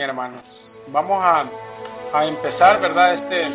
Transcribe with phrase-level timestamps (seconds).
[0.00, 1.44] hermanos, vamos a,
[2.12, 3.14] a, empezar, ¿verdad?
[3.14, 3.46] Este,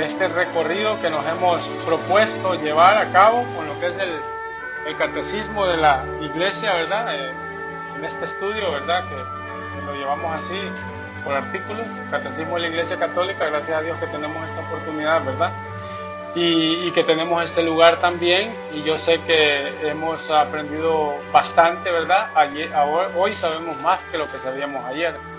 [0.00, 5.66] este recorrido que nos hemos propuesto llevar a cabo con lo que es el, catecismo
[5.66, 7.14] de la iglesia, ¿verdad?
[7.14, 7.32] Eh,
[7.96, 9.04] en este estudio, ¿verdad?
[9.08, 10.60] Que, que, lo llevamos así
[11.24, 15.52] por artículos, catecismo de la iglesia católica, gracias a Dios que tenemos esta oportunidad, ¿verdad?
[16.34, 22.30] Y, y, que tenemos este lugar también y yo sé que hemos aprendido bastante, ¿verdad?
[22.34, 22.72] Ayer,
[23.16, 25.31] hoy sabemos más que lo que sabíamos ayer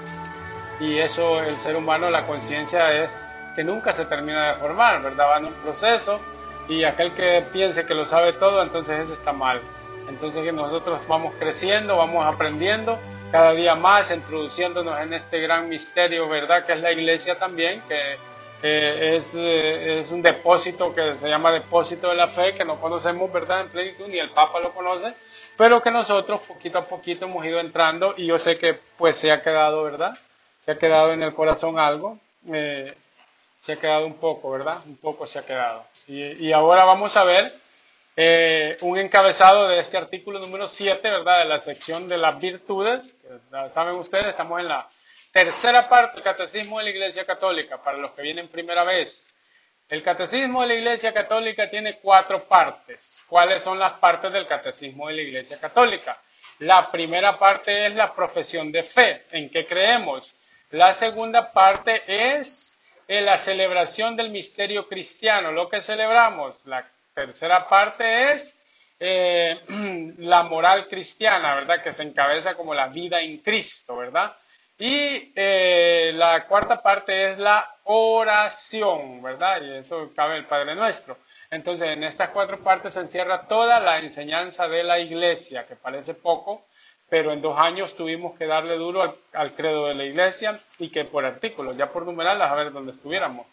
[0.84, 3.12] y eso el ser humano, la conciencia es
[3.56, 5.30] que nunca se termina de formar, ¿verdad?
[5.32, 6.20] Va en un proceso
[6.68, 9.62] y aquel que piense que lo sabe todo, entonces ese está mal.
[10.10, 13.00] Entonces que nosotros vamos creciendo, vamos aprendiendo
[13.32, 16.66] cada día más, introduciéndonos en este gran misterio, ¿verdad?
[16.66, 18.18] Que es la iglesia también, que
[18.62, 23.32] es, eh, es un depósito que se llama depósito de la fe, que no conocemos,
[23.32, 23.62] ¿verdad?
[23.62, 25.14] En plenitud, ni el Papa lo conoce,
[25.58, 29.32] pero que nosotros poquito a poquito hemos ido entrando y yo sé que pues se
[29.32, 30.14] ha quedado, ¿verdad?
[30.64, 32.20] Se ha quedado en el corazón algo,
[32.52, 32.94] eh,
[33.60, 34.80] se ha quedado un poco, ¿verdad?
[34.86, 35.86] Un poco se ha quedado.
[36.08, 37.54] Y, ahora vamos a ver
[38.16, 41.40] eh, un encabezado de este artículo número 7, ¿verdad?
[41.40, 43.18] De la sección de las virtudes.
[43.72, 44.88] Saben ustedes, estamos en la
[45.32, 49.34] tercera parte del Catecismo de la Iglesia Católica, para los que vienen primera vez.
[49.90, 53.22] El Catecismo de la Iglesia Católica tiene cuatro partes.
[53.28, 56.18] ¿Cuáles son las partes del Catecismo de la Iglesia Católica?
[56.60, 60.34] La primera parte es la profesión de fe, en qué creemos.
[60.74, 62.76] La segunda parte es
[63.08, 66.66] la celebración del misterio cristiano, lo que celebramos.
[66.66, 68.60] La tercera parte es
[69.00, 69.62] eh,
[70.18, 71.84] la moral cristiana, ¿verdad?
[71.84, 74.36] Que se encabeza como la vida en Cristo, ¿verdad?
[74.80, 79.62] Y eh, la cuarta parte es la oración, ¿verdad?
[79.62, 81.18] Y eso cabe el Padre Nuestro.
[81.52, 86.16] Entonces, en estas cuatro partes se encierra toda la enseñanza de la iglesia, que parece
[86.16, 86.66] poco,
[87.14, 91.06] pero en dos años tuvimos que darle duro al, credo de la iglesia y que
[91.06, 93.46] por artículos, ya por numerarlas, a ver dónde estuviéramos.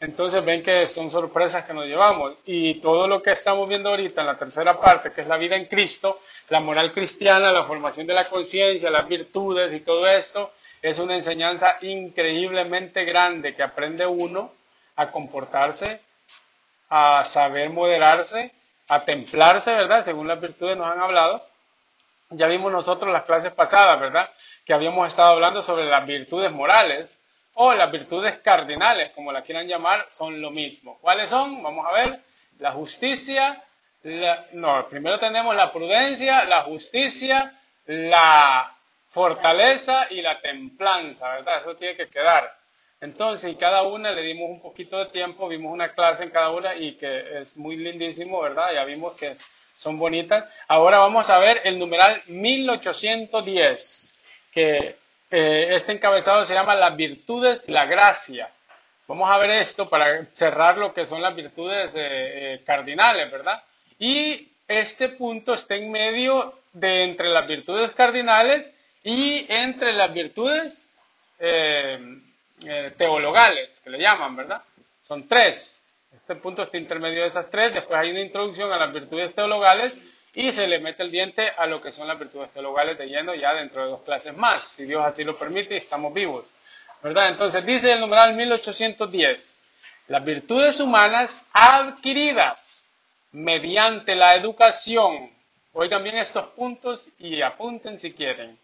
[0.00, 4.20] Entonces ven que son sorpresas que nos llevamos y todo lo que estamos viendo ahorita
[4.20, 8.06] en la tercera parte, que es la vida en Cristo, la moral cristiana, la formación
[8.06, 14.06] de la conciencia, las virtudes y todo esto, es una enseñanza increíblemente grande que aprende
[14.06, 14.52] uno
[14.94, 16.02] a comportarse,
[16.90, 18.52] a saber moderarse,
[18.88, 20.04] a templarse, ¿verdad?
[20.04, 21.55] Según las virtudes nos han hablado,
[22.30, 24.30] ya vimos nosotros las clases pasadas, ¿verdad?
[24.64, 27.22] Que habíamos estado hablando sobre las virtudes morales
[27.54, 30.98] o las virtudes cardinales, como las quieran llamar, son lo mismo.
[31.00, 31.62] ¿Cuáles son?
[31.62, 32.20] Vamos a ver.
[32.58, 33.62] La justicia,
[34.52, 37.52] no, primero tenemos la prudencia, la justicia,
[37.86, 38.76] la
[39.08, 41.58] fortaleza y la templanza, ¿verdad?
[41.60, 42.52] Eso tiene que quedar.
[43.00, 46.50] Entonces, y cada una le dimos un poquito de tiempo, vimos una clase en cada
[46.50, 48.72] una y que es muy lindísimo, ¿verdad?
[48.74, 49.36] Ya vimos que
[49.76, 50.44] son bonitas.
[50.66, 54.16] Ahora vamos a ver el numeral 1810,
[54.50, 54.96] que
[55.30, 58.50] eh, este encabezado se llama las virtudes y la gracia.
[59.06, 62.00] Vamos a ver esto para cerrar lo que son las virtudes eh,
[62.54, 63.62] eh, cardinales, ¿verdad?
[63.98, 68.68] Y este punto está en medio de entre las virtudes cardinales
[69.04, 70.92] y entre las virtudes
[72.96, 74.62] teologales, que le llaman, ¿verdad?
[75.02, 75.85] Son tres.
[76.16, 79.94] Este punto está intermedio de esas tres, después hay una introducción a las virtudes teologales
[80.34, 83.34] y se le mete el diente a lo que son las virtudes teologales de lleno
[83.34, 86.46] ya dentro de dos clases más, si Dios así lo permite y estamos vivos.
[87.02, 87.28] ¿Verdad?
[87.28, 89.62] Entonces dice el numeral 1810,
[90.08, 92.88] las virtudes humanas adquiridas
[93.32, 95.30] mediante la educación,
[95.74, 98.58] oigan bien estos puntos y apunten si quieren,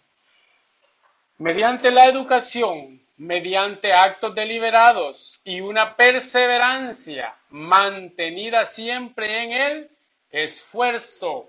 [1.38, 9.91] mediante la educación mediante actos deliberados y una perseverancia mantenida siempre en el
[10.28, 11.49] esfuerzo,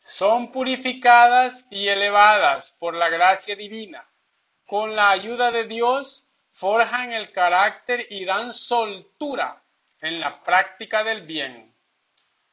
[0.00, 4.02] son purificadas y elevadas por la gracia divina.
[4.66, 9.62] Con la ayuda de Dios, forjan el carácter y dan soltura
[10.00, 11.70] en la práctica del bien.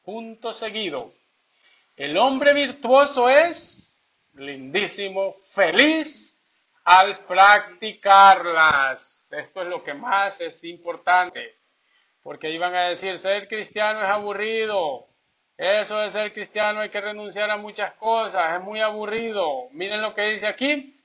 [0.04, 1.14] Punto seguido.
[1.96, 3.94] El hombre virtuoso es
[4.34, 6.35] lindísimo, feliz
[6.86, 9.30] al practicarlas.
[9.32, 11.56] Esto es lo que más es importante.
[12.24, 15.08] Porque iban a decir, ser cristiano es aburrido.
[15.58, 19.70] Eso de ser cristiano hay que renunciar a muchas cosas, es muy aburrido.
[19.72, 21.00] Miren lo que dice aquí.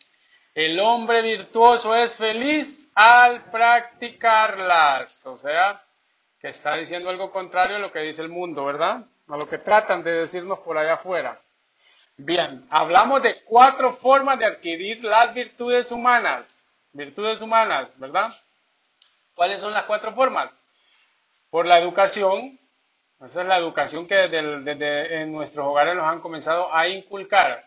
[0.54, 5.24] El hombre virtuoso es feliz al practicarlas.
[5.26, 5.82] O sea,
[6.40, 9.04] que está diciendo algo contrario a lo que dice el mundo, ¿verdad?
[9.28, 11.40] A lo que tratan de decirnos por allá afuera.
[12.22, 16.68] Bien, hablamos de cuatro formas de adquirir las virtudes humanas.
[16.92, 18.30] Virtudes humanas, ¿verdad?
[19.34, 20.50] ¿Cuáles son las cuatro formas?
[21.48, 22.58] Por la educación,
[23.26, 27.64] esa es la educación que desde, en nuestros hogares nos han comenzado a inculcar,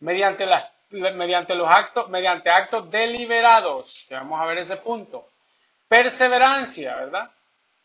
[0.00, 0.46] mediante
[0.90, 5.28] mediante los actos, mediante actos deliberados, que vamos a ver ese punto.
[5.88, 7.30] Perseverancia, ¿verdad?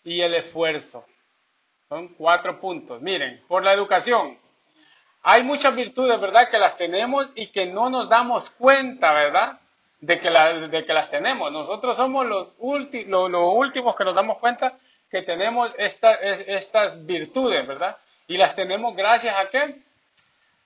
[0.03, 1.05] Y el esfuerzo.
[1.87, 3.01] Son cuatro puntos.
[3.01, 4.37] Miren, por la educación.
[5.23, 6.49] Hay muchas virtudes, ¿verdad?
[6.49, 9.59] Que las tenemos y que no nos damos cuenta, ¿verdad?
[9.99, 11.51] De que, de que las tenemos.
[11.51, 14.73] Nosotros somos los, los últimos que nos damos cuenta
[15.11, 17.97] que tenemos estas virtudes, ¿verdad?
[18.27, 19.75] Y las tenemos gracias a qué?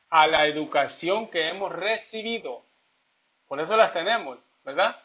[0.10, 2.62] A la educación que hemos recibido.
[3.48, 4.96] Por eso las tenemos, ¿verdad?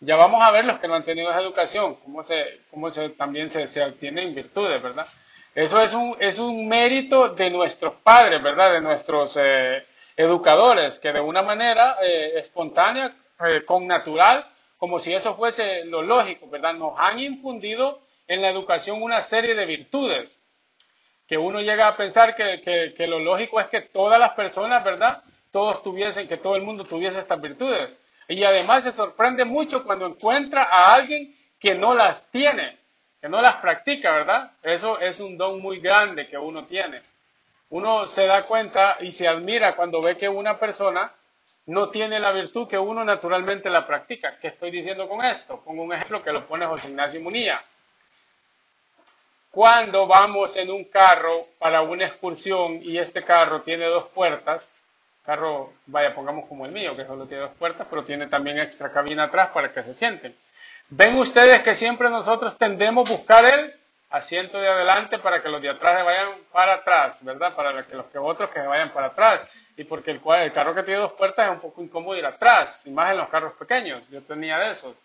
[0.00, 3.10] Ya vamos a ver los que no han tenido esa educación, cómo, se, cómo se,
[3.10, 5.06] también se, se obtienen virtudes, ¿verdad?
[5.54, 8.72] Eso es un, es un mérito de nuestros padres, ¿verdad?
[8.72, 9.84] De nuestros eh,
[10.16, 13.14] educadores, que de una manera eh, espontánea,
[13.46, 14.46] eh, con natural,
[14.78, 16.74] como si eso fuese lo lógico, ¿verdad?
[16.74, 20.38] Nos han infundido en la educación una serie de virtudes,
[21.28, 25.22] que uno llega a pensar que, que, lo lógico es que todas las personas, ¿verdad?
[25.52, 27.90] Todos tuviesen, que todo el mundo tuviese estas virtudes.
[28.28, 32.78] Y además se sorprende mucho cuando encuentra a alguien que no las tiene,
[33.24, 34.50] que no las practica, ¿verdad?
[34.62, 37.00] Eso es un don muy grande que uno tiene.
[37.70, 41.10] Uno se da cuenta y se admira cuando ve que una persona
[41.64, 44.36] no tiene la virtud que uno naturalmente la practica.
[44.38, 45.58] ¿Qué estoy diciendo con esto?
[45.64, 47.64] Pongo un ejemplo que lo pone José Ignacio Munía
[49.50, 54.84] cuando vamos en un carro para una excursión y este carro tiene dos puertas,
[55.24, 58.92] carro, vaya, pongamos como el mío, que solo tiene dos puertas, pero tiene también extra
[58.92, 60.36] cabina atrás para que se sienten.
[60.90, 63.74] Ven ustedes que siempre nosotros tendemos a buscar el
[64.10, 67.54] asiento de adelante para que los de atrás se vayan para atrás, ¿verdad?
[67.54, 69.40] Para que los que otros que se vayan para atrás.
[69.76, 72.82] Y porque el, el carro que tiene dos puertas es un poco incómodo ir atrás,
[72.84, 74.08] y más en los carros pequeños.
[74.10, 74.96] Yo tenía de esos.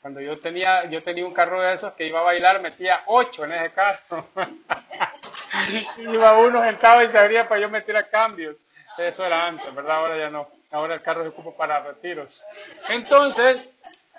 [0.00, 3.44] Cuando yo tenía, yo tenía un carro de esos que iba a bailar, metía ocho
[3.44, 4.26] en ese carro.
[5.98, 8.56] iba uno sentado y se abría para yo meter a cambios.
[8.96, 9.96] Eso era antes, ¿verdad?
[9.96, 10.48] Ahora ya no.
[10.70, 12.42] Ahora el carro se ocupa para retiros.
[12.88, 13.58] Entonces,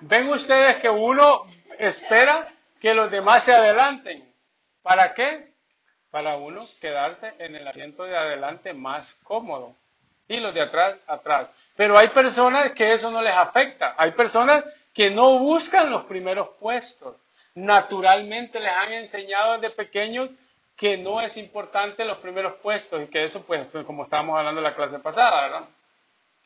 [0.02, 1.46] ven ustedes que uno
[1.78, 2.48] espera
[2.80, 4.32] que los demás se adelanten.
[4.82, 5.52] ¿Para qué?
[6.12, 9.76] Para uno quedarse en el asiento de adelante más cómodo.
[10.28, 11.50] Y los de atrás, atrás.
[11.76, 13.96] Pero hay personas que eso no les afecta.
[13.98, 14.64] Hay personas
[14.94, 17.16] que no buscan los primeros puestos.
[17.56, 20.30] Naturalmente les han enseñado desde pequeños
[20.76, 24.66] que no es importante los primeros puestos y que eso, pues, como estábamos hablando en
[24.66, 25.68] la clase pasada, ¿verdad?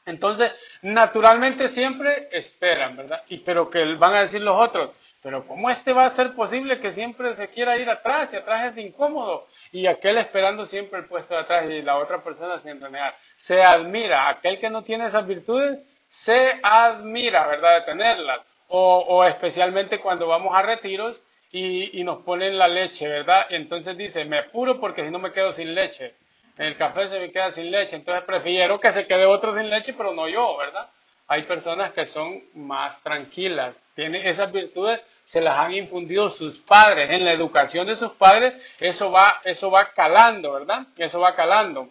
[0.05, 0.51] Entonces,
[0.81, 3.23] naturalmente siempre esperan, ¿verdad?
[3.29, 6.79] Y pero que van a decir los otros, pero ¿cómo este va a ser posible
[6.79, 9.47] que siempre se quiera ir atrás y atrás es incómodo?
[9.71, 13.15] Y aquel esperando siempre el puesto de atrás y la otra persona sin renegar.
[13.35, 18.41] Se admira, aquel que no tiene esas virtudes se admira, ¿verdad?, de tenerlas.
[18.73, 21.21] O, especialmente cuando vamos a retiros
[21.51, 23.45] y, nos ponen la leche, ¿verdad?
[23.49, 26.15] Entonces dice, me apuro porque si no me quedo sin leche.
[26.61, 29.95] El café se me queda sin leche, entonces prefiero que se quede otro sin leche,
[29.97, 30.87] pero no yo, ¿verdad?
[31.27, 37.09] Hay personas que son más tranquilas, tienen esas virtudes, se las han infundido sus padres,
[37.09, 40.85] en la educación de sus padres, eso va, eso va calando, ¿verdad?
[40.97, 41.89] Eso va calando.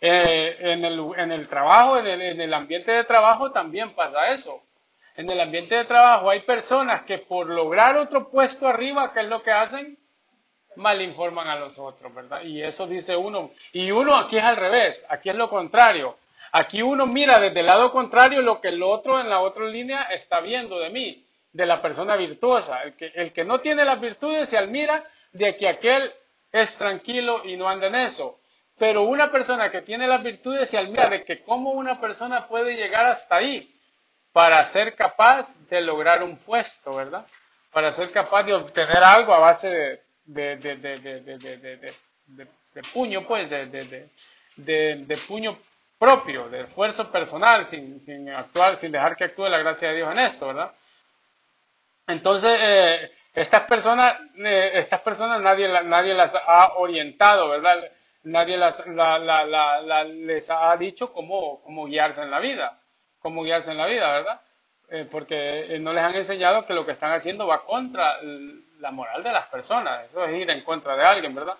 [0.00, 4.28] Eh, en, el, en, el, trabajo, en el, en el ambiente de trabajo también pasa
[4.28, 4.62] eso.
[5.16, 9.26] En el ambiente de trabajo hay personas que por lograr otro puesto arriba, ¿qué es
[9.26, 9.98] lo que hacen?
[10.76, 12.42] Mal informan a los otros, ¿verdad?
[12.42, 13.50] Y eso dice uno.
[13.72, 16.16] Y uno aquí es al revés, aquí es lo contrario.
[16.52, 20.04] Aquí uno mira desde el lado contrario lo que el otro en la otra línea
[20.04, 22.82] está viendo de mí, de la persona virtuosa.
[22.82, 26.12] El que, el que no tiene las virtudes se admira de que aquel
[26.52, 28.38] es tranquilo y no anda en eso.
[28.78, 32.76] Pero una persona que tiene las virtudes se admira de que cómo una persona puede
[32.76, 33.74] llegar hasta ahí
[34.32, 37.26] para ser capaz de lograr un puesto, ¿verdad?
[37.72, 41.94] Para ser capaz de obtener algo a base de, de,
[42.92, 43.50] puño, pues,
[44.56, 45.58] de, puño
[45.98, 50.12] propio, de esfuerzo personal, sin, sin, actuar, sin dejar que actúe la gracia de Dios
[50.12, 50.72] en esto, ¿verdad?
[52.06, 57.90] Entonces, eh, estas personas, eh, estas personas nadie, nadie las ha orientado, ¿verdad?
[58.24, 58.82] nadie las,
[60.08, 62.80] les ha dicho cómo, cómo guiarse en la vida,
[63.20, 64.40] cómo guiarse en la vida, ¿verdad?
[64.90, 68.18] Eh, porque eh, no les han enseñado que lo que están haciendo va contra
[68.80, 71.56] la moral de las personas, eso es ir en contra de alguien, ¿verdad?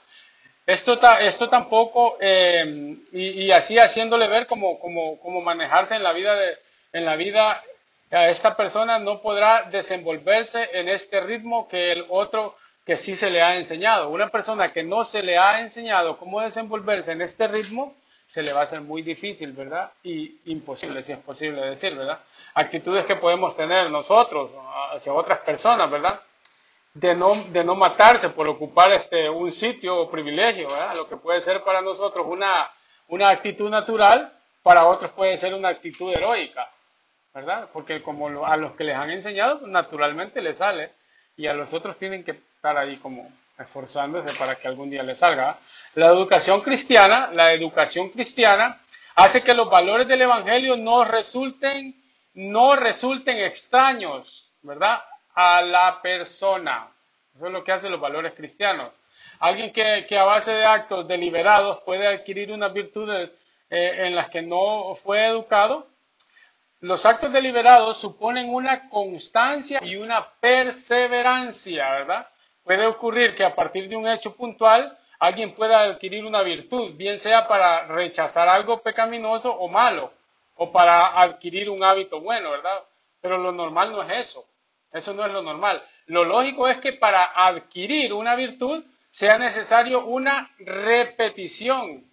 [0.67, 6.35] Esto, esto tampoco, eh, y, así haciéndole ver cómo, cómo, cómo manejarse en la vida,
[6.35, 6.57] de,
[6.93, 7.63] en la vida,
[8.11, 12.57] a esta persona no podrá desenvolverse en este ritmo que el otro
[12.87, 14.09] que sí se le ha enseñado.
[14.09, 17.95] Una persona que no se le ha enseñado cómo desenvolverse en este ritmo,
[18.27, 19.91] se le va a hacer muy difícil, ¿verdad?
[20.03, 22.21] Y imposible, si es posible decir, ¿verdad?
[22.55, 24.51] Actitudes que podemos tener nosotros
[24.95, 26.21] hacia otras personas, ¿verdad?
[26.95, 30.69] De no, de no matarse por ocupar este, un sitio o privilegio.
[30.95, 32.71] Lo que puede ser para nosotros una,
[33.09, 34.33] una actitud natural,
[34.63, 36.71] para otros puede ser una actitud heroica,
[37.35, 37.69] ¿verdad?
[37.73, 40.93] Porque como a los que les han enseñado, naturalmente les sale,
[41.37, 45.19] y a los otros tienen que estar ahí como esforzándose para que algún día les
[45.19, 45.59] salga.
[45.95, 48.81] La educación cristiana, la educación cristiana
[49.17, 51.95] hace que los valores del evangelio no resulten,
[52.35, 55.01] no resulten extraños, ¿verdad?
[55.35, 56.89] A la persona.
[57.35, 58.93] Eso es lo que hacen los valores cristianos.
[59.41, 63.31] Alguien que, que a base de actos deliberados puede adquirir unas virtudes
[63.71, 65.89] eh, en las que no fue educado,
[66.81, 72.29] los actos deliberados suponen una constancia y una perseverancia, ¿verdad?
[72.63, 77.19] Puede ocurrir que a partir de un hecho puntual alguien pueda adquirir una virtud, bien
[77.19, 80.13] sea para rechazar algo pecaminoso o malo,
[80.57, 82.83] o para adquirir un hábito bueno, ¿verdad?
[83.21, 84.45] Pero lo normal no es eso.
[84.95, 85.83] Eso no es lo normal.
[86.07, 92.05] Lo lógico es que para adquirir una virtud sea necesario una repetición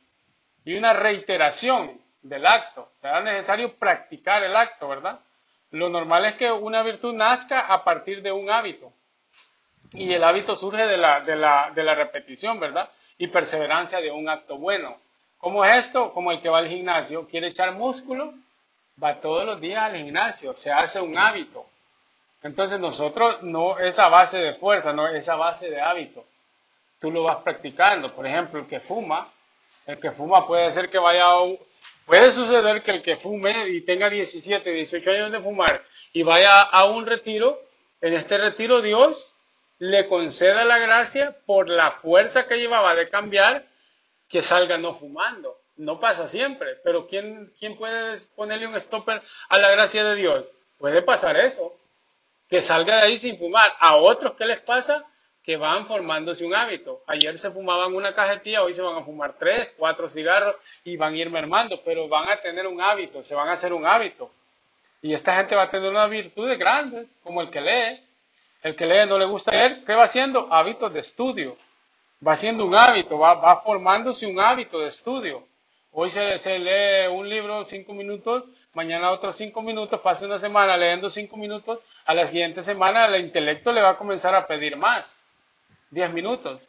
[0.65, 2.89] y una reiteración del acto.
[2.99, 5.19] Será necesario practicar el acto, ¿verdad?
[5.69, 8.91] Lo normal es que una virtud nazca a partir de un hábito.
[9.93, 12.89] Y el hábito surge de la, de la, de la repetición, ¿verdad?
[13.19, 14.97] Y perseverancia de un acto bueno.
[15.37, 16.13] ¿Cómo es esto?
[16.13, 18.33] Como el que va al gimnasio, quiere echar músculo,
[19.01, 21.70] va todos los días al gimnasio, se hace un hábito.
[22.43, 26.25] Entonces nosotros no esa base de fuerza, no esa base de hábito.
[26.99, 28.13] Tú lo vas practicando.
[28.13, 29.31] Por ejemplo, el que fuma,
[29.85, 31.39] el que fuma puede ser que vaya a
[32.05, 35.83] puede suceder que el que fume y tenga 17, 18 años de fumar
[36.13, 37.59] y vaya a un retiro,
[38.01, 39.33] en este retiro Dios
[39.79, 43.65] le conceda la gracia por la fuerza que llevaba de cambiar
[44.29, 45.57] que salga no fumando.
[45.77, 50.45] No pasa siempre, pero ¿quién, quién puede ponerle un stopper a la gracia de Dios?
[50.77, 51.73] Puede pasar eso,
[52.51, 53.71] que salga de ahí sin fumar.
[53.79, 55.05] A otros, ¿qué les pasa?
[55.43, 57.01] que van formándose un hábito.
[57.07, 61.13] Ayer se fumaban una cajetilla, hoy se van a fumar tres, cuatro cigarros y van
[61.13, 64.31] a ir mermando, pero van a tener un hábito, se van a hacer un hábito.
[65.01, 68.03] Y esta gente va a tener una virtud grande, como el que lee.
[68.61, 70.47] El que lee no le gusta leer, ¿qué va haciendo?
[70.53, 71.57] Hábitos de estudio.
[72.25, 75.47] Va haciendo un hábito, va, va formándose un hábito de estudio.
[75.93, 80.77] Hoy se, se lee un libro cinco minutos, mañana otros cinco minutos, pasa una semana
[80.77, 84.77] leyendo cinco minutos, a la siguiente semana el intelecto le va a comenzar a pedir
[84.77, 85.21] más
[85.91, 86.67] 10 minutos.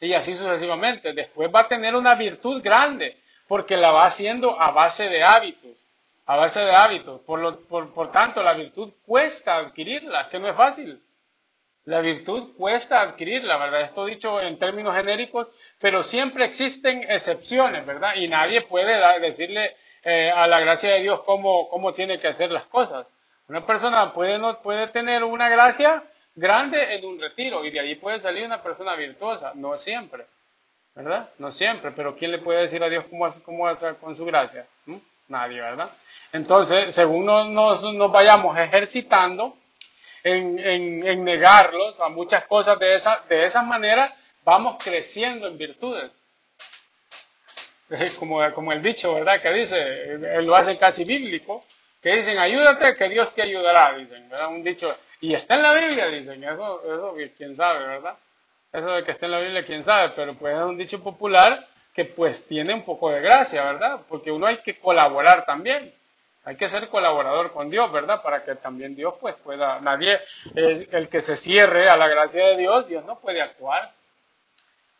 [0.00, 1.12] Y así sucesivamente.
[1.12, 5.76] Después va a tener una virtud grande, porque la va haciendo a base de hábitos.
[6.26, 7.20] A base de hábitos.
[7.22, 11.02] Por, lo, por, por tanto, la virtud cuesta adquirirla, que no es fácil.
[11.84, 13.82] La virtud cuesta adquirirla, ¿verdad?
[13.82, 15.48] Esto dicho en términos genéricos,
[15.80, 18.14] pero siempre existen excepciones, ¿verdad?
[18.16, 22.50] Y nadie puede decirle eh, a la gracia de Dios cómo, cómo tiene que hacer
[22.50, 23.06] las cosas.
[23.48, 27.94] Una persona puede, no, puede tener una gracia grande en un retiro y de ahí
[27.96, 30.26] puede salir una persona virtuosa, no siempre,
[30.94, 31.30] ¿verdad?
[31.38, 34.66] No siempre, pero ¿quién le puede decir a Dios cómo, cómo hacer con su gracia?
[34.86, 34.96] ¿Mm?
[35.28, 35.90] Nadie, ¿verdad?
[36.32, 39.56] Entonces, según nos, nos, vayamos ejercitando
[40.22, 44.14] en, en, negarlos a muchas cosas de esa, de esa manera,
[44.50, 46.10] vamos creciendo en virtudes.
[48.18, 49.40] Como, como el dicho, ¿verdad?
[49.40, 51.64] Que dice, lo hace casi bíblico,
[52.00, 54.48] que dicen, ayúdate, que Dios te ayudará, dicen, ¿verdad?
[54.48, 58.14] Un dicho, y está en la Biblia, dicen, eso, eso quién sabe, ¿verdad?
[58.72, 61.66] Eso de que está en la Biblia, quién sabe, pero pues es un dicho popular
[61.92, 64.00] que pues tiene un poco de gracia, ¿verdad?
[64.08, 65.92] Porque uno hay que colaborar también.
[66.44, 68.22] Hay que ser colaborador con Dios, ¿verdad?
[68.22, 70.18] Para que también Dios pues pueda, nadie,
[70.54, 73.92] el, el que se cierre a la gracia de Dios, Dios no puede actuar.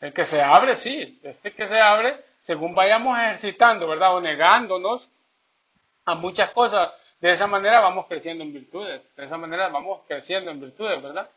[0.00, 4.16] El que se abre, sí, este que se abre, según vayamos ejercitando, ¿verdad?
[4.16, 5.10] O negándonos
[6.06, 10.50] a muchas cosas de esa manera vamos creciendo en virtudes, de esa manera vamos creciendo
[10.50, 11.28] en virtudes, ¿verdad?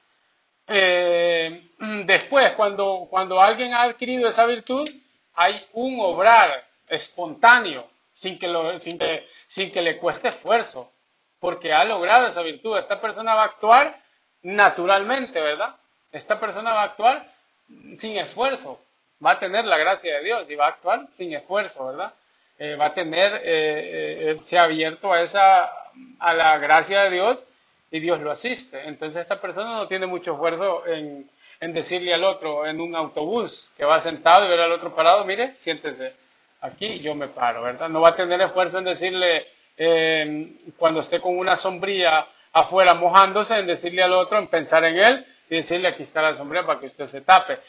[0.68, 1.72] Eh,
[2.06, 4.88] después, cuando, cuando alguien ha adquirido esa virtud,
[5.34, 10.92] hay un obrar espontáneo, sin que, lo, sin, que, sin que le cueste esfuerzo,
[11.40, 12.78] porque ha logrado esa virtud.
[12.78, 14.00] Esta persona va a actuar
[14.44, 15.76] naturalmente, ¿verdad?
[16.12, 17.26] Esta persona va a actuar
[17.98, 18.80] sin esfuerzo,
[19.24, 22.14] va a tener la gracia de Dios y va a actuar sin esfuerzo, ¿verdad?
[22.60, 25.66] Eh, va a tener, eh, eh, se ha abierto a esa,
[26.20, 27.44] a la gracia de Dios
[27.90, 28.80] y Dios lo asiste.
[28.88, 31.30] Entonces esta persona no tiene mucho esfuerzo en,
[31.60, 35.26] en decirle al otro en un autobús que va sentado y ver al otro parado,
[35.26, 36.14] mire, siéntese
[36.62, 37.90] aquí, yo me paro, ¿verdad?
[37.90, 39.48] No va a tener esfuerzo en decirle
[40.78, 45.26] cuando esté con una sombría afuera mojándose, en decirle al otro, en pensar en él,
[45.58, 47.60] decirle aquí está la sombrilla para que usted se tape.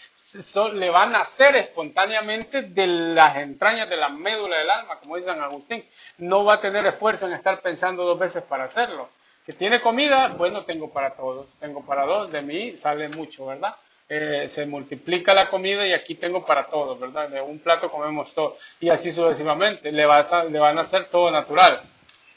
[0.72, 5.28] le van a hacer espontáneamente de las entrañas de la médula del alma, como dice
[5.28, 5.84] San Agustín.
[6.18, 9.08] No va a tener esfuerzo en estar pensando dos veces para hacerlo.
[9.44, 11.58] Que tiene comida, bueno, tengo para todos.
[11.58, 13.76] Tengo para dos, de mí sale mucho, ¿verdad?
[14.08, 17.28] eh, se multiplica la comida y aquí tengo para todos, ¿verdad?
[17.28, 18.56] De un plato comemos todo.
[18.80, 21.82] Y así sucesivamente, le van a hacer todo natural.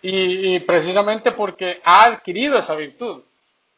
[0.02, 3.24] Y, precisamente porque ha adquirido esa virtud.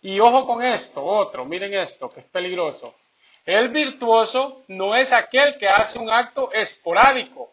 [0.02, 2.96] Y ojo con esto, otro, miren esto, que es peligroso.
[3.46, 7.52] El virtuoso no es aquel que hace un acto esporádico,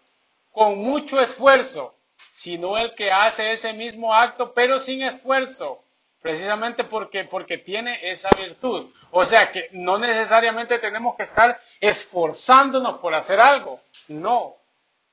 [0.53, 1.95] con mucho esfuerzo,
[2.33, 5.83] sino el que hace ese mismo acto, pero sin esfuerzo,
[6.21, 8.91] precisamente porque, porque tiene esa virtud.
[9.11, 14.55] O sea que no necesariamente tenemos que estar esforzándonos por hacer algo, no,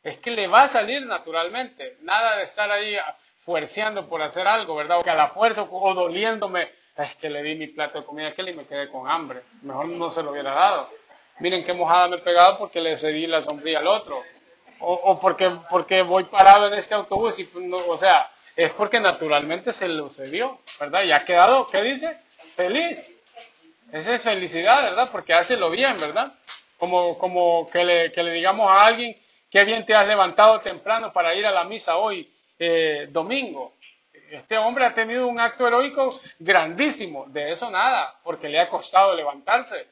[0.04, 2.96] es que le va a salir naturalmente, nada de estar ahí
[3.46, 5.00] fuerceando por hacer algo, ¿verdad?
[5.00, 8.28] O que a la fuerza o doliéndome, es que le di mi plato de comida
[8.28, 9.42] a aquel y me quedé con hambre.
[9.62, 10.90] Mejor no se lo hubiera dado.
[11.40, 14.22] Miren qué mojada me he pegado porque le cedí la sombría al otro.
[14.80, 18.72] O, o porque, porque voy parado en este autobús y, pues, no, o sea, es
[18.74, 21.04] porque naturalmente se lo cedió, ¿verdad?
[21.04, 22.20] Y ha quedado, ¿qué dice?
[22.56, 23.00] Feliz.
[23.92, 25.10] Esa es felicidad, ¿verdad?
[25.12, 26.34] Porque hace lo bien, ¿verdad?
[26.78, 29.16] Como, como que, le, que le digamos a alguien,
[29.50, 33.74] qué bien te has levantado temprano para ir a la misa hoy eh, domingo.
[34.34, 39.14] Este hombre ha tenido un acto heroico grandísimo, de eso nada, porque le ha costado
[39.14, 39.86] levantarse.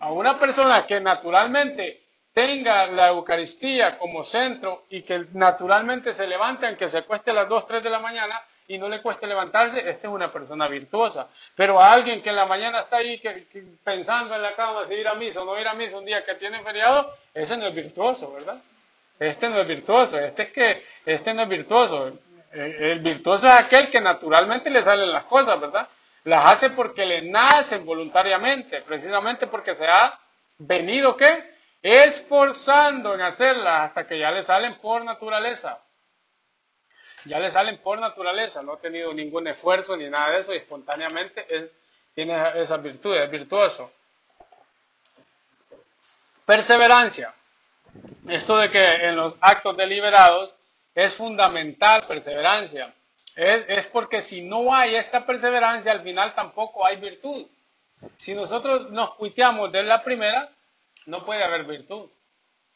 [0.00, 2.00] A una persona que naturalmente
[2.32, 7.48] tenga la Eucaristía como centro y que naturalmente se levante, aunque se cueste a las
[7.50, 11.28] 2, 3 de la mañana y no le cueste levantarse, esta es una persona virtuosa.
[11.54, 13.20] Pero a alguien que en la mañana está ahí
[13.84, 16.24] pensando en la cama si ir a misa o no ir a misa un día
[16.24, 18.56] que tiene feriado, ese no es virtuoso, ¿verdad?
[19.18, 22.18] Este no es virtuoso, este es que, este no es virtuoso.
[22.52, 25.88] El, virtuoso es aquel que naturalmente le salen las cosas, ¿verdad?
[26.24, 30.18] Las hace porque le nacen voluntariamente, precisamente porque se ha
[30.58, 31.52] venido, ¿qué?
[31.82, 35.80] Esforzando en hacerlas hasta que ya le salen por naturaleza.
[37.24, 40.58] Ya le salen por naturaleza, no ha tenido ningún esfuerzo ni nada de eso y
[40.58, 41.70] espontáneamente es,
[42.14, 43.90] tiene esas virtudes, es virtuoso.
[46.44, 47.32] Perseverancia.
[48.28, 50.54] Esto de que en los actos deliberados
[50.94, 52.92] es fundamental perseverancia.
[53.34, 57.46] Es, porque si no hay esta perseverancia, al final tampoco hay virtud.
[58.18, 60.50] Si nosotros nos cuiteamos de la primera,
[61.06, 62.10] no puede haber virtud.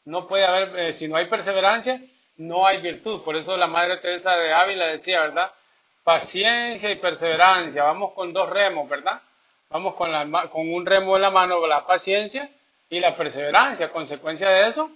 [0.05, 2.01] No puede haber, eh, si no hay perseverancia,
[2.37, 3.21] no hay virtud.
[3.23, 5.51] Por eso la Madre Teresa de Ávila decía, ¿verdad?
[6.03, 7.83] Paciencia y perseverancia.
[7.83, 9.21] Vamos con dos remos, ¿verdad?
[9.69, 12.49] Vamos con, la, con un remo en la mano, la paciencia
[12.89, 13.91] y la perseverancia.
[13.91, 14.89] Consecuencia de eso,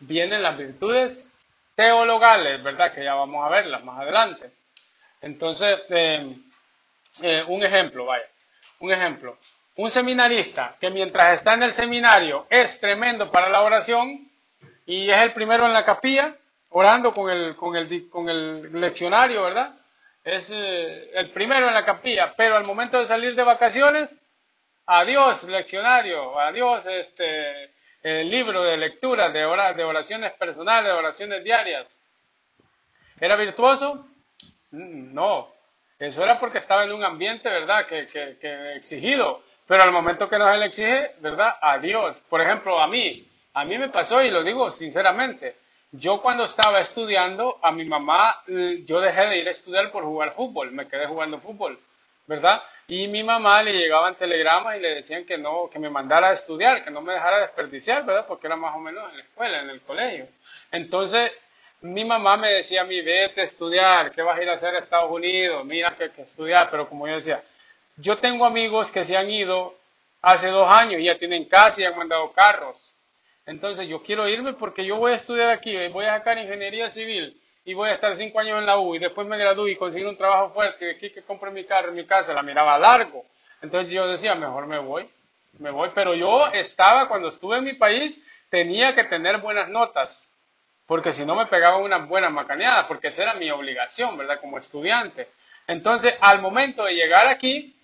[0.00, 1.37] vienen las virtudes
[1.78, 2.92] teologales, ¿verdad?
[2.92, 4.50] Que ya vamos a verlas más adelante.
[5.20, 6.34] Entonces, eh,
[7.22, 8.26] eh, un ejemplo, vaya,
[8.80, 9.38] un ejemplo.
[9.76, 14.28] Un seminarista que mientras está en el seminario es tremendo para la oración
[14.86, 16.34] y es el primero en la capilla,
[16.70, 19.76] orando con el, con el, con el leccionario, ¿verdad?
[20.24, 24.10] Es eh, el primero en la capilla, pero al momento de salir de vacaciones,
[24.84, 27.70] adiós leccionario, adiós este,
[28.02, 29.40] el libro de lectura de,
[29.76, 31.86] de oraciones personales, de oraciones diarias.
[33.20, 34.06] ¿Era virtuoso?
[34.70, 35.48] Mm, no.
[35.98, 39.42] Eso era porque estaba en un ambiente, ¿verdad?, que, que, exigido.
[39.66, 42.22] Pero al momento que no se le exige, ¿verdad?, a Dios.
[42.28, 45.56] Por ejemplo, a mí, a mí me pasó, y lo digo sinceramente,
[45.90, 50.04] yo cuando estaba estudiando, a mi mamá, eh, yo dejé de ir a estudiar por
[50.04, 51.78] jugar fútbol, me quedé jugando fútbol,
[52.26, 52.62] ¿verdad?
[52.90, 56.32] Y mi mamá le llegaban telegramas y le decían que no, que me mandara a
[56.32, 58.24] estudiar, que no me dejara desperdiciar, ¿verdad?
[58.26, 60.26] Porque era más o menos en la escuela, en el colegio.
[60.72, 61.30] Entonces,
[61.82, 64.74] mi mamá me decía a mí, vete a estudiar, ¿qué vas a ir a hacer
[64.74, 65.66] a Estados Unidos?
[65.66, 67.42] Mira que, que estudiar, pero como yo decía,
[67.98, 69.74] yo tengo amigos que se han ido
[70.22, 72.94] hace dos años y ya tienen casa y han mandado carros.
[73.44, 77.38] Entonces yo quiero irme porque yo voy a estudiar aquí, voy a sacar ingeniería civil
[77.68, 80.06] y voy a estar cinco años en la U y después me gradúo y conseguir
[80.06, 83.26] un trabajo fuerte aquí que compre mi carro, mi casa, la miraba largo.
[83.60, 85.06] Entonces yo decía, mejor me voy,
[85.58, 85.90] me voy.
[85.94, 90.32] Pero yo estaba, cuando estuve en mi país, tenía que tener buenas notas,
[90.86, 94.40] porque si no me pegaban unas buenas macaneadas, porque esa era mi obligación, ¿verdad?
[94.40, 95.28] Como estudiante.
[95.66, 97.76] Entonces, al momento de llegar aquí,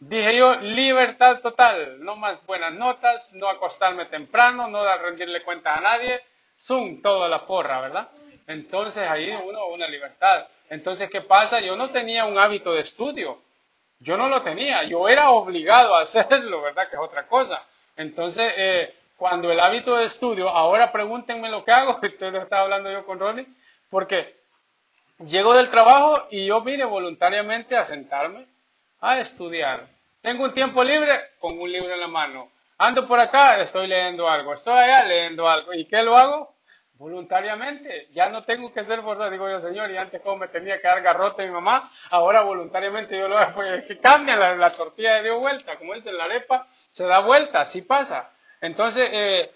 [0.00, 5.80] dije yo, libertad total, no más buenas notas, no acostarme temprano, no rendirle cuenta a
[5.80, 6.20] nadie,
[6.58, 8.08] zoom, toda la porra, ¿verdad?
[8.46, 10.46] Entonces ahí uno una libertad.
[10.70, 11.60] Entonces, ¿qué pasa?
[11.60, 13.38] Yo no tenía un hábito de estudio.
[14.00, 14.84] Yo no lo tenía.
[14.84, 16.88] Yo era obligado a hacerlo, ¿verdad?
[16.88, 17.62] Que es otra cosa.
[17.96, 22.90] Entonces, eh, cuando el hábito de estudio, ahora pregúntenme lo que hago, entonces estaba hablando
[22.90, 23.46] yo con Ronnie,
[23.90, 24.34] porque
[25.18, 28.46] llego del trabajo y yo vine voluntariamente a sentarme
[29.00, 29.86] a estudiar.
[30.22, 32.50] Tengo un tiempo libre con un libro en la mano.
[32.78, 34.54] Ando por acá, estoy leyendo algo.
[34.54, 35.72] Estoy allá leyendo algo.
[35.74, 36.53] ¿Y qué lo hago?
[36.98, 40.80] Voluntariamente, ya no tengo que ser forzado, digo yo, Señor, y antes como me tenía
[40.80, 45.16] que dar garrote mi mamá, ahora voluntariamente yo lo hago, pues que cambia la, tortilla
[45.16, 48.30] de dio vuelta, como dice la arepa, se da vuelta, así pasa.
[48.60, 49.50] Entonces, eh,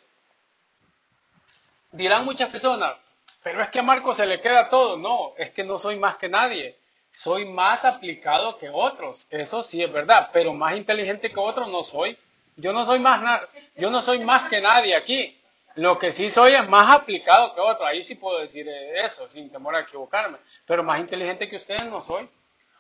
[1.93, 2.97] dirán muchas personas,
[3.43, 4.97] pero es que a Marco se le queda todo.
[4.97, 6.77] No, es que no soy más que nadie.
[7.13, 9.27] Soy más aplicado que otros.
[9.31, 12.19] Eso sí es verdad, pero más inteligente que otros no soy.
[12.57, 13.43] Yo no soy más,
[13.77, 15.38] yo no soy más que nadie aquí.
[15.79, 17.87] Lo que sí soy es más aplicado que otros.
[17.87, 20.39] Ahí sí puedo decir eso, sin temor a equivocarme.
[20.67, 22.29] Pero más inteligente que ustedes no soy.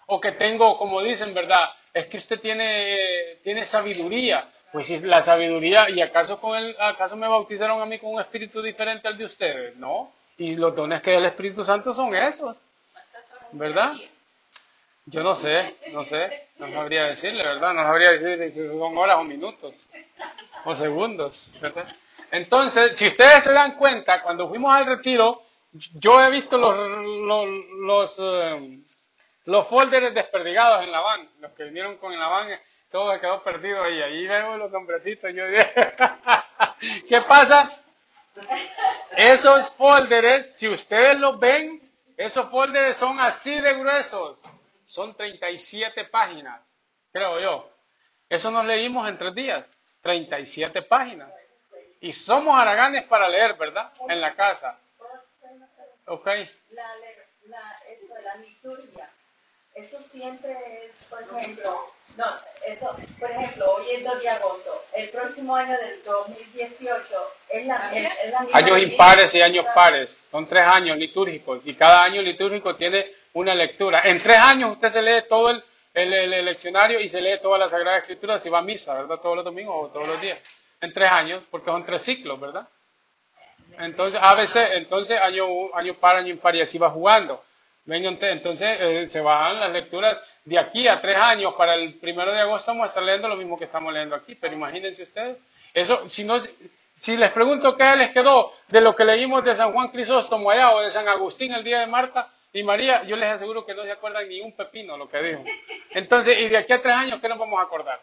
[0.06, 1.70] O que tengo, como dicen, ¿verdad?
[1.94, 4.48] Es que usted tiene, tiene sabiduría.
[4.72, 8.20] Pues si la sabiduría, ¿y acaso, con el, acaso me bautizaron a mí con un
[8.20, 9.76] espíritu diferente al de ustedes?
[9.76, 10.12] No.
[10.36, 12.56] Y los dones que el Espíritu Santo son esos.
[13.52, 13.94] ¿Verdad?
[15.06, 17.74] Yo no sé, no sé, no sabría decirle, ¿verdad?
[17.74, 19.86] No sabría decirle si son horas o minutos
[20.64, 21.86] o segundos, ¿verdad?
[22.30, 25.42] Entonces, si ustedes se dan cuenta, cuando fuimos al retiro,
[25.94, 26.76] yo he visto los,
[27.86, 32.48] los, eh, folders desperdigados en la van, los que vinieron con la van,
[32.90, 35.72] todo se quedó perdido ahí, ahí veo los hombrecitos, yo dije,
[37.08, 37.70] ¿qué pasa?
[39.16, 41.80] Esos folders, si ustedes los ven,
[42.16, 44.38] esos folders son así de gruesos,
[44.86, 46.62] son 37 páginas,
[47.12, 47.70] creo yo.
[48.28, 51.30] Eso nos leímos en tres días, 37 páginas.
[52.00, 53.92] Y somos haraganes para leer, ¿verdad?
[54.08, 54.78] En la casa.
[56.06, 56.26] Ok.
[56.70, 56.84] La,
[57.46, 59.10] la, eso, la liturgia.
[59.74, 60.50] Eso siempre
[60.86, 61.70] es, por ejemplo,
[62.16, 62.24] no,
[62.66, 67.04] eso, por ejemplo, hoy es 2 de agosto, el próximo año del 2018
[67.48, 71.74] es la, es, la misma Años impares y años pares, son tres años litúrgicos y
[71.74, 74.00] cada año litúrgico tiene una lectura.
[74.02, 75.62] En tres años usted se lee todo el,
[75.94, 79.20] el, el leccionario y se lee toda la Sagrada Escritura si va a misa, ¿verdad?
[79.20, 80.40] Todos los domingos o todos los días
[80.80, 82.68] en tres años, porque son tres ciclos, ¿verdad?
[83.78, 87.42] Entonces, a veces, entonces año, año par, año impar y así va jugando.
[87.86, 92.40] Entonces, eh, se van las lecturas de aquí a tres años, para el primero de
[92.40, 95.38] agosto vamos a estar leyendo lo mismo que estamos leyendo aquí, pero imagínense ustedes,
[95.72, 96.36] eso, si no,
[96.96, 100.74] si les pregunto qué les quedó de lo que leímos de San Juan Crisóstomo allá
[100.74, 103.84] o de San Agustín el día de Marta y María, yo les aseguro que no
[103.84, 105.44] se acuerdan ni un pepino lo que dijo.
[105.90, 108.00] Entonces, y de aquí a tres años, ¿qué nos vamos a acordar?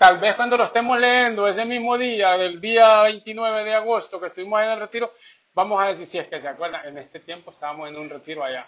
[0.00, 4.28] Tal vez cuando lo estemos leyendo ese mismo día, del día 29 de agosto que
[4.28, 5.12] estuvimos en el retiro,
[5.52, 8.42] vamos a decir si es que se acuerdan, en este tiempo estábamos en un retiro
[8.42, 8.66] allá.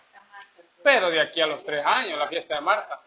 [0.85, 3.01] Pero de aquí a los tres años, la fiesta de Marta.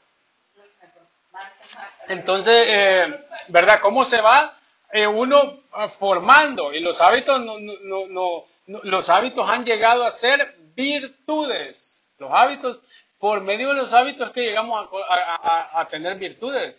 [2.07, 3.79] Entonces, eh, ¿verdad?
[3.79, 4.57] ¿Cómo se va
[4.91, 6.73] eh, uno ah, formando?
[6.73, 12.07] Y los hábitos, no, no, no, los hábitos han llegado a ser virtudes.
[12.17, 12.81] Los hábitos,
[13.19, 16.75] por medio de los hábitos que llegamos a tener virtudes.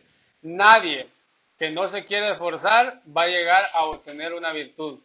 [0.47, 1.09] Nadie,
[1.59, 5.01] que no se quiere esforzar va a llegar a obtener una virtud.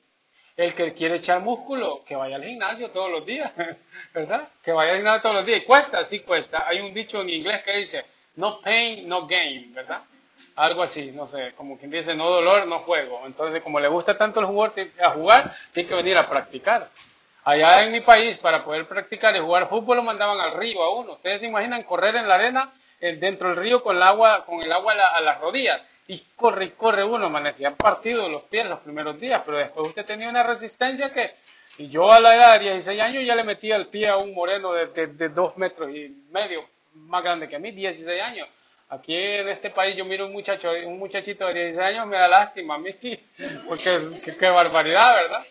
[0.56, 3.52] El que quiere echar músculo, que vaya al gimnasio todos los días,
[4.14, 4.50] ¿verdad?
[4.64, 5.64] Que vaya al gimnasio todos los días.
[5.64, 6.66] Y cuesta, sí cuesta.
[6.68, 10.04] Hay un dicho en inglés que dice, no pain, no gain, ¿verdad?
[10.58, 13.24] Algo así, no sé, como quien dice, no dolor, no juego.
[13.26, 16.90] Entonces, como le gusta tanto el jugar, a jugar, tiene que venir a practicar.
[17.44, 21.00] Allá en mi país, para poder practicar y jugar fútbol, lo mandaban al río a
[21.00, 21.14] uno.
[21.14, 22.72] ¿Ustedes se imaginan correr en la arena
[23.02, 25.82] dentro del río con el agua, con el agua a las rodillas?
[26.12, 30.06] y corre y corre uno, amanecían partido los pies los primeros días, pero después usted
[30.06, 31.36] tenía una resistencia que,
[31.78, 34.34] y yo a la edad de 16 años ya le metía el pie a un
[34.34, 38.48] moreno de, de, dos metros y medio, más grande que a mí, 16 años.
[38.90, 42.28] Aquí en este país yo miro un muchacho, un muchachito de 16 años, me da
[42.28, 42.92] lástima a mí,
[43.68, 45.46] porque qué, barbaridad, ¿verdad?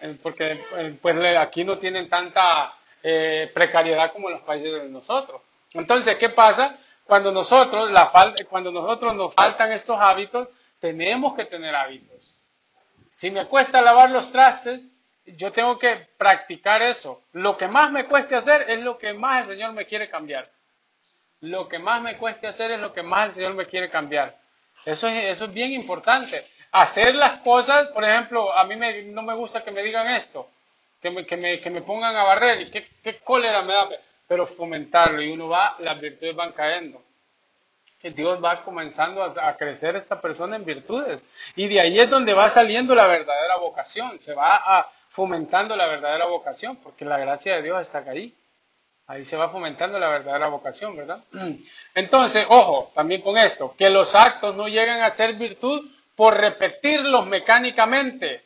[0.00, 4.88] Eh, porque eh, pues aquí no tienen tanta eh, precariedad como en los países de
[4.88, 5.42] nosotros.
[5.72, 6.78] Entonces, ¿qué pasa?
[7.04, 8.10] Cuando nosotros, la
[8.48, 10.48] cuando nosotros nos faltan estos hábitos,
[10.80, 12.34] tenemos que tener hábitos.
[13.12, 14.80] Si me cuesta lavar los trastes,
[15.26, 17.22] yo tengo que practicar eso.
[17.32, 20.50] Lo que más me cueste hacer es lo que más el Señor me quiere cambiar.
[21.40, 24.36] Lo que más me cueste hacer es lo que más el Señor me quiere cambiar.
[24.84, 26.44] Eso es, eso es bien importante.
[26.72, 28.74] Hacer las cosas, por ejemplo, a mí
[29.06, 30.48] no me gusta que me digan esto,
[31.00, 33.88] que me, que me, que me pongan a barrer qué, qué cólera me da
[34.26, 37.02] pero fomentarlo y uno va, las virtudes van cayendo.
[38.02, 41.20] Y Dios va comenzando a, crecer esta persona en virtudes.
[41.56, 45.86] Y de ahí es donde va saliendo la verdadera vocación, se va a, fomentando la
[45.86, 48.34] verdadera vocación, porque la gracia de Dios está ahí.
[49.06, 51.22] Ahí se va fomentando la verdadera vocación, ¿verdad?
[51.94, 57.26] Entonces, ojo, también con esto, que los actos no llegan a ser virtud por repetirlos
[57.26, 58.42] mecánicamente.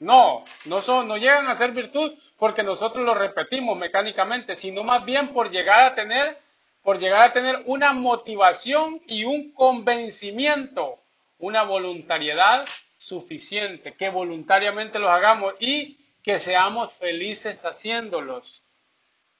[0.00, 5.04] No, no, son, no llegan a ser virtud porque nosotros lo repetimos mecánicamente, sino más
[5.04, 6.38] bien por llegar a tener,
[6.82, 10.98] por llegar a tener una motivación y un convencimiento,
[11.38, 12.66] una voluntariedad
[12.98, 18.62] suficiente, que voluntariamente los hagamos y que seamos felices haciéndolos.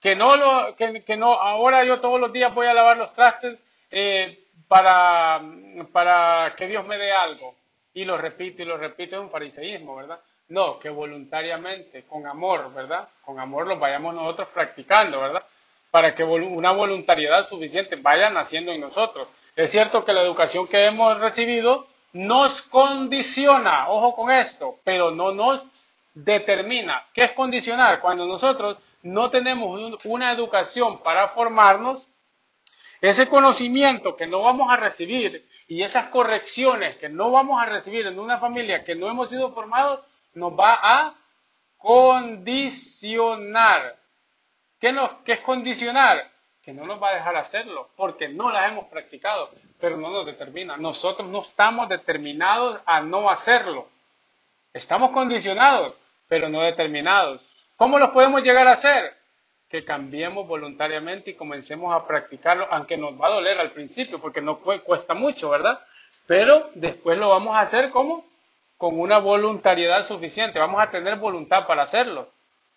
[0.00, 3.58] Que no lo, que, no, ahora yo todos los días voy a lavar los trastes
[3.90, 5.42] eh, para,
[5.92, 7.54] para que Dios me dé algo.
[7.92, 10.20] y lo repito y lo repito, es un fariseísmo, ¿verdad?
[10.48, 13.08] No, que voluntariamente, con amor, ¿verdad?
[13.24, 15.44] Con amor lo vayamos nosotros practicando, ¿verdad?
[15.90, 19.28] Para que una voluntariedad suficiente vaya naciendo en nosotros.
[19.56, 25.32] Es cierto que la educación que hemos recibido nos condiciona, ojo con esto, pero no
[25.32, 25.64] nos
[26.14, 27.06] determina.
[27.12, 28.00] ¿Qué es condicionar?
[28.00, 32.06] Cuando nosotros no tenemos una educación para formarnos,
[33.00, 38.06] ese conocimiento que no vamos a recibir y esas correcciones que no vamos a recibir
[38.06, 40.00] en una familia que no hemos sido formados,
[40.36, 41.14] nos va a
[41.78, 43.26] condicionar.
[44.80, 46.30] ¿Qué, nos, ¿Qué es condicionar?
[46.62, 50.26] Que no nos va a dejar hacerlo, porque no las hemos practicado, pero no nos
[50.26, 50.76] determina.
[50.76, 53.88] Nosotros no estamos determinados a no hacerlo.
[54.72, 55.94] Estamos condicionados,
[56.28, 57.46] pero no determinados.
[57.76, 59.14] ¿Cómo lo podemos llegar a hacer?
[59.70, 64.40] Que cambiemos voluntariamente y comencemos a practicarlo, aunque nos va a doler al principio, porque
[64.42, 65.80] no cuesta mucho, ¿verdad?
[66.26, 68.24] Pero después lo vamos a hacer como
[68.76, 70.58] con una voluntariedad suficiente.
[70.58, 72.30] Vamos a tener voluntad para hacerlo.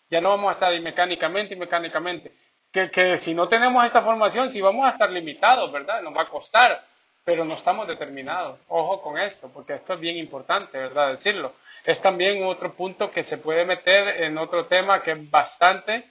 [0.09, 2.31] Ya no vamos a estar mecánicamente y mecánicamente.
[2.71, 6.01] Que, que si no tenemos esta formación, si vamos a estar limitados, ¿verdad?
[6.01, 6.83] Nos va a costar,
[7.23, 8.59] pero no estamos determinados.
[8.67, 11.12] Ojo con esto, porque esto es bien importante, ¿verdad?
[11.12, 11.53] Decirlo.
[11.83, 16.05] Es también otro punto que se puede meter en otro tema que es bastante,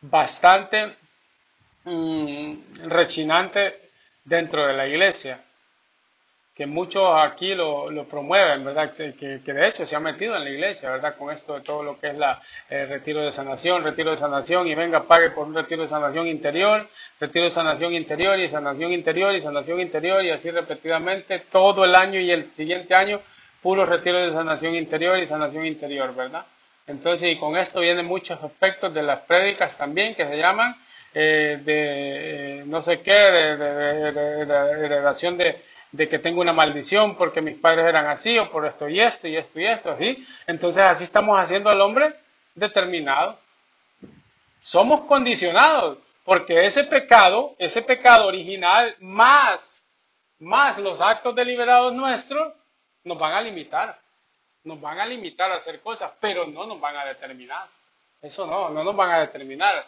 [0.00, 0.96] bastante
[1.84, 2.54] mm,
[2.88, 3.90] rechinante
[4.24, 5.45] dentro de la iglesia
[6.56, 8.90] que muchos aquí lo, lo promueven, ¿verdad?
[8.94, 11.14] Que, que, de hecho se ha metido en la iglesia, ¿verdad?
[11.18, 12.40] Con esto de todo lo que es la
[12.70, 16.26] eh, retiro de sanación, retiro de sanación y venga, pague por un retiro de sanación
[16.26, 16.88] interior,
[17.20, 21.94] retiro de sanación interior y sanación interior y sanación interior y así repetidamente todo el
[21.94, 23.20] año y el siguiente año,
[23.60, 26.46] puro retiro de sanación interior y sanación interior, ¿verdad?
[26.86, 30.74] Entonces, y con esto vienen muchos aspectos de las prédicas también que se llaman
[31.12, 36.42] eh, de eh, no sé qué, de, de, de, de relación de de que tengo
[36.42, 39.66] una maldición porque mis padres eran así o por esto y esto y esto y
[39.66, 40.26] esto, ¿sí?
[40.46, 42.14] Entonces así estamos haciendo al hombre
[42.54, 43.38] determinado.
[44.60, 49.84] Somos condicionados porque ese pecado, ese pecado original más,
[50.38, 52.52] más los actos deliberados nuestros,
[53.04, 53.98] nos van a limitar.
[54.64, 57.68] Nos van a limitar a hacer cosas, pero no nos van a determinar.
[58.20, 59.86] Eso no, no nos van a determinar.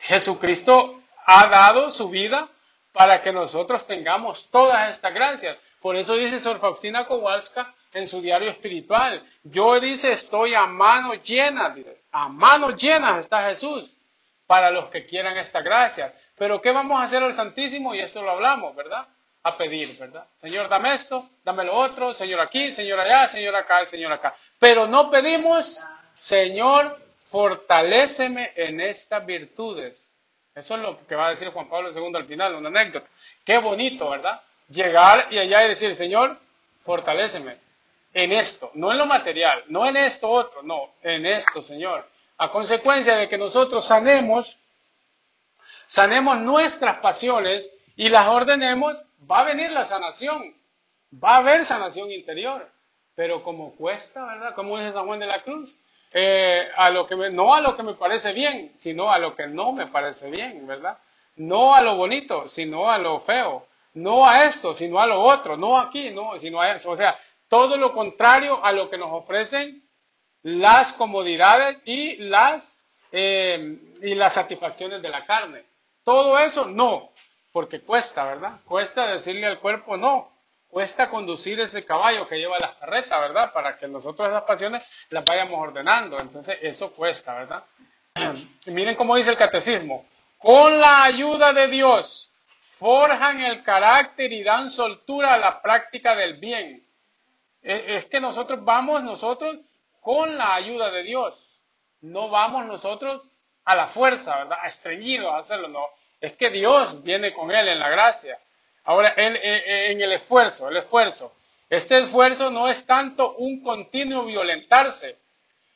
[0.00, 2.48] Jesucristo ha dado su vida
[2.96, 5.58] para que nosotros tengamos todas estas gracias.
[5.82, 11.12] Por eso dice Sor Faustina Kowalska en su diario espiritual, yo dice estoy a mano
[11.12, 13.94] llena, dice, a mano llena está Jesús
[14.46, 16.14] para los que quieran esta gracia.
[16.38, 17.94] Pero ¿qué vamos a hacer al Santísimo?
[17.94, 19.06] Y esto lo hablamos, ¿verdad?
[19.42, 20.26] A pedir, ¿verdad?
[20.36, 24.34] Señor, dame esto, dame lo otro, Señor aquí, Señor allá, Señor acá, Señor acá.
[24.58, 25.78] Pero no pedimos,
[26.14, 26.98] Señor,
[27.30, 30.15] fortaléceme en estas virtudes.
[30.56, 33.06] Eso es lo que va a decir Juan Pablo II al final, una anécdota.
[33.44, 34.40] Qué bonito, ¿verdad?
[34.70, 36.38] Llegar y allá y decir, Señor,
[36.82, 37.58] fortaléceme
[38.14, 42.08] en esto, no en lo material, no en esto otro, no, en esto, Señor.
[42.38, 44.56] A consecuencia de que nosotros sanemos,
[45.88, 48.96] sanemos nuestras pasiones y las ordenemos,
[49.30, 50.54] va a venir la sanación,
[51.12, 52.66] va a haber sanación interior.
[53.14, 54.54] Pero como cuesta, ¿verdad?
[54.54, 55.78] Como dice San Juan de la Cruz,
[56.12, 59.46] eh, a lo que no a lo que me parece bien, sino a lo que
[59.46, 60.98] no me parece bien, ¿verdad?
[61.36, 63.66] No a lo bonito, sino a lo feo.
[63.94, 65.56] No a esto, sino a lo otro.
[65.56, 66.90] No aquí, no, sino a eso.
[66.90, 69.82] O sea, todo lo contrario a lo que nos ofrecen
[70.42, 75.64] las comodidades y las, eh, y las satisfacciones de la carne.
[76.04, 77.10] Todo eso no,
[77.52, 78.60] porque cuesta, ¿verdad?
[78.64, 80.35] Cuesta decirle al cuerpo no
[80.68, 83.52] cuesta conducir ese caballo que lleva las carretas, ¿verdad?
[83.52, 86.18] Para que nosotros esas pasiones las vayamos ordenando.
[86.18, 87.64] Entonces, eso cuesta, ¿verdad?
[88.66, 90.06] miren cómo dice el catecismo.
[90.38, 92.30] Con la ayuda de Dios,
[92.78, 96.82] forjan el carácter y dan soltura a la práctica del bien.
[97.62, 99.56] E, es que nosotros vamos nosotros
[100.00, 101.42] con la ayuda de Dios.
[102.02, 103.22] No vamos nosotros
[103.64, 104.58] a la fuerza, ¿verdad?
[104.62, 105.86] A estreñidos a hacerlo, no.
[106.20, 108.38] Es que Dios viene con él en la gracia.
[108.86, 111.32] Ahora, en, el esfuerzo, el esfuerzo.
[111.68, 115.18] Este esfuerzo no es tanto un continuo violentarse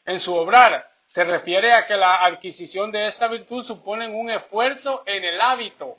[0.06, 5.02] en su obrar, se refiere a que la adquisición de esta virtud supone un esfuerzo
[5.06, 5.96] en el hábito.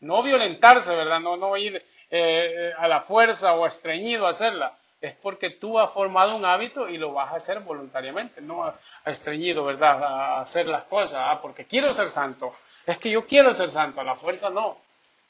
[0.00, 1.18] No violentarse, ¿verdad?
[1.18, 4.76] No, no ir eh, a la fuerza o estreñido a hacerla.
[5.00, 8.78] Es porque tú has formado un hábito y lo vas a hacer voluntariamente, no a,
[9.06, 10.02] estreñido, ¿verdad?
[10.02, 12.54] A hacer las cosas, ah, porque quiero ser santo.
[12.84, 14.76] Es que yo quiero ser santo, a la fuerza no.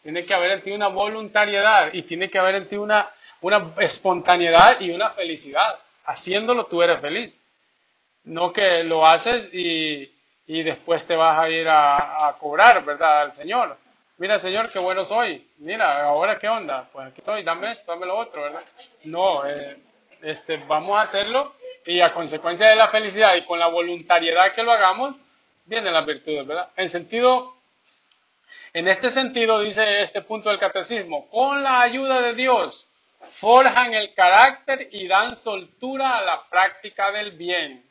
[0.06, 3.72] Tiene que haber en ti una voluntariedad y tiene que haber en ti una, una
[3.78, 5.80] espontaneidad y una felicidad.
[6.04, 7.36] Haciéndolo tú eres feliz.
[8.22, 10.08] No que lo haces y,
[10.46, 13.22] y después te vas a ir a, a, cobrar, ¿verdad?
[13.22, 13.76] Al Señor.
[14.18, 18.06] mira Señor, qué bueno soy, mira, ahora qué onda, pues aquí estoy, dame esto, dame
[18.06, 18.62] lo otro, ¿verdad?
[19.06, 19.76] No, eh,
[20.22, 21.52] este, vamos a hacerlo
[21.84, 25.16] y a consecuencia de la felicidad y con la voluntariedad que lo hagamos,
[25.64, 26.68] vienen las virtudes, ¿verdad?
[26.76, 27.55] En sentido,
[28.72, 32.88] en este sentido dice este punto del catecismo, con la ayuda de Dios,
[33.40, 37.84] forjan el carácter y dan soltura a la práctica del bien.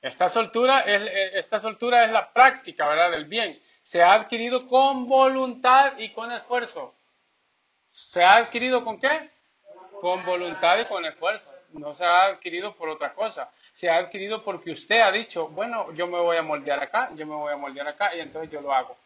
[0.00, 1.02] Esta soltura es,
[1.34, 3.10] esta soltura es la práctica, ¿verdad?
[3.10, 3.60] Del bien.
[3.82, 6.94] Se ha adquirido con voluntad y con esfuerzo.
[7.88, 9.30] ¿Se ha adquirido con qué?
[10.00, 11.52] Con voluntad y con esfuerzo.
[11.72, 13.50] No se ha adquirido por otra cosa.
[13.72, 17.26] Se ha adquirido porque usted ha dicho, bueno, yo me voy a moldear acá, yo
[17.26, 18.96] me voy a moldear acá, y entonces yo lo hago.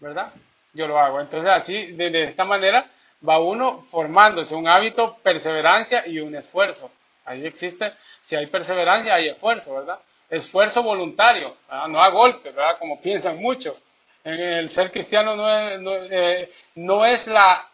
[0.00, 0.32] ¿Verdad?
[0.72, 1.20] Yo lo hago.
[1.20, 2.86] Entonces así, de esta manera,
[3.26, 6.90] va uno formándose un hábito, perseverancia y un esfuerzo.
[7.24, 9.98] Ahí existe, si hay perseverancia, hay esfuerzo, ¿verdad?
[10.28, 11.56] Esfuerzo voluntario,
[11.88, 12.78] no a golpe, ¿verdad?
[12.78, 13.80] Como piensan muchos.
[14.24, 17.68] El ser cristiano no es, no, eh, es la,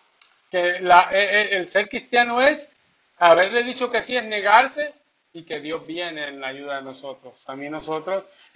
[0.50, 2.68] que la, eh, eh, el ser cristiano es
[3.18, 4.94] haberle dicho que sí, es negarse
[5.32, 7.44] y que Dios viene en la ayuda de nosotros.
[7.48, 7.68] A mí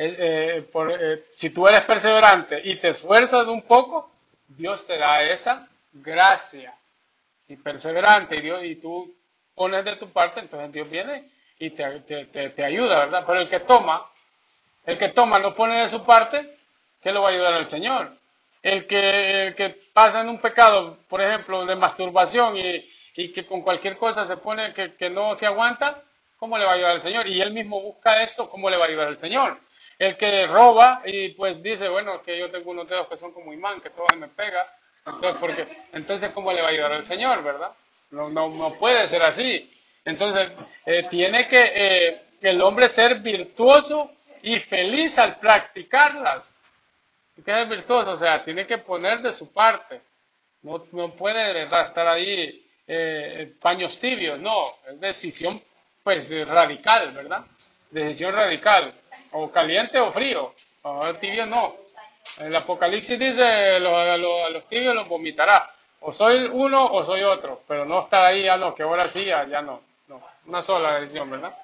[0.08, 0.98] nosotros, por,
[1.32, 4.10] si tú eres perseverante y te esfuerzas un poco,
[4.48, 6.74] Dios te da esa gracia
[7.40, 9.12] si perseverante y, Dios, y tú
[9.54, 11.24] pones de tu parte, entonces Dios viene
[11.58, 13.24] y te, ayuda, ¿verdad?
[13.26, 14.06] Pero el que toma,
[14.86, 16.56] el que toma no pone de su parte,
[17.02, 18.16] ¿qué lo va a ayudar al Señor?
[18.62, 22.86] El que, que pasa en un pecado, por ejemplo, de masturbación y,
[23.32, 26.02] que con cualquier cosa se pone que, que no se aguanta,
[26.38, 27.26] ¿cómo le va a ayudar al Señor?
[27.26, 29.58] Y él mismo busca esto, ¿cómo le va a ayudar al Señor?
[30.00, 33.52] El que roba y pues dice, bueno, que yo tengo unos dedos que son como
[33.52, 34.66] imán, que todo me pega,
[35.06, 37.72] entonces, porque, entonces, ¿cómo le va a ayudar al Señor, verdad?
[38.10, 39.70] No, no, no puede ser así.
[40.04, 40.50] Entonces,
[40.86, 46.58] eh, tiene que eh, el hombre ser virtuoso y feliz al practicarlas.
[47.44, 48.12] ¿Qué es virtuoso?
[48.12, 50.00] O sea, tiene que poner de su parte.
[50.62, 54.64] No, no puede estar ahí eh, paños tibios, no.
[54.88, 55.60] Es decisión,
[56.02, 57.44] pues, radical, ¿verdad?
[57.90, 58.94] Decisión radical.
[59.32, 60.54] O caliente o frío.
[60.82, 61.74] O tibio no.
[62.38, 63.78] El Apocalipsis dice, a
[64.16, 65.70] los, tibios los vomitará.
[66.00, 69.26] O soy uno o soy otro, pero no estar ahí, ya no, que ahora sí,
[69.26, 70.22] ya, no, no.
[70.46, 71.54] Una sola decisión, ¿verdad?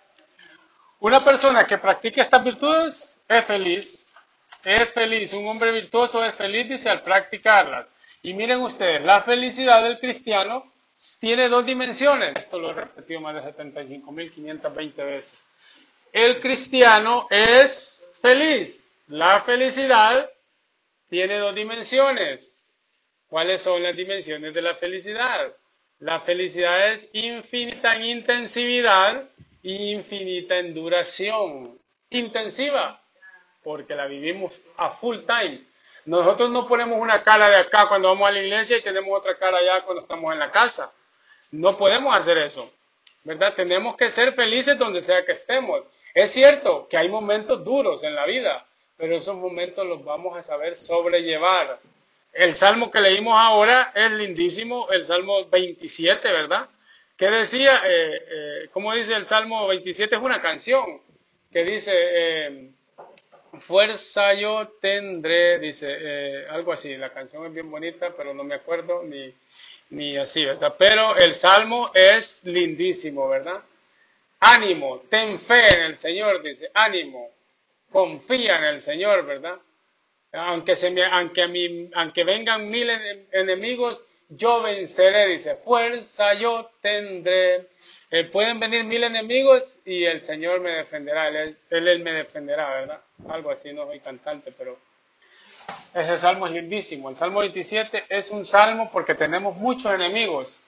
[1.00, 4.14] Una persona que practique estas virtudes es feliz,
[4.64, 5.32] es feliz.
[5.32, 7.86] Un hombre virtuoso es feliz, dice, al practicarlas.
[8.22, 10.70] Y miren ustedes, la felicidad del cristiano
[11.20, 12.36] tiene dos dimensiones.
[12.36, 15.42] Esto lo he repetido más de 75.520 veces.
[16.16, 19.02] El cristiano es feliz.
[19.08, 20.26] La felicidad
[21.10, 22.64] tiene dos dimensiones.
[23.28, 25.52] ¿Cuáles son las dimensiones de la felicidad?
[25.98, 29.28] La felicidad es infinita en intensividad
[29.62, 31.78] y infinita en duración.
[32.08, 32.98] Intensiva,
[33.62, 35.66] porque la vivimos a full time.
[36.06, 39.36] Nosotros no ponemos una cara de acá cuando vamos a la iglesia y tenemos otra
[39.36, 40.90] cara allá cuando estamos en la casa.
[41.50, 42.72] No podemos hacer eso,
[43.22, 43.52] ¿verdad?
[43.54, 45.82] Tenemos que ser felices donde sea que estemos.
[46.16, 48.64] Es cierto que hay momentos duros en la vida,
[48.96, 51.78] pero esos momentos los vamos a saber sobrellevar.
[52.32, 56.70] El salmo que leímos ahora es lindísimo, el salmo 27, ¿verdad?
[57.18, 57.82] ¿Qué decía?
[57.84, 60.16] Eh, eh, ¿Cómo dice el salmo 27?
[60.16, 61.02] Es una canción
[61.52, 62.70] que dice, eh,
[63.60, 68.54] fuerza yo tendré, dice, eh, algo así, la canción es bien bonita, pero no me
[68.54, 69.34] acuerdo ni,
[69.90, 70.76] ni así, ¿verdad?
[70.78, 73.60] Pero el salmo es lindísimo, ¿verdad?
[74.40, 77.30] Ánimo, ten fe en el Señor, dice, ánimo,
[77.90, 79.56] confía en el Señor, ¿verdad?
[80.32, 82.88] Aunque, se me, aunque, a mí, aunque vengan mil
[83.32, 87.68] enemigos, yo venceré, dice, fuerza yo tendré.
[88.10, 93.00] Eh, pueden venir mil enemigos y el Señor me defenderá, él, él, me defenderá, ¿verdad?
[93.28, 94.78] Algo así, no soy cantante, pero
[95.94, 97.08] ese salmo es lindísimo.
[97.10, 100.62] El Salmo 27 es un salmo porque tenemos muchos enemigos.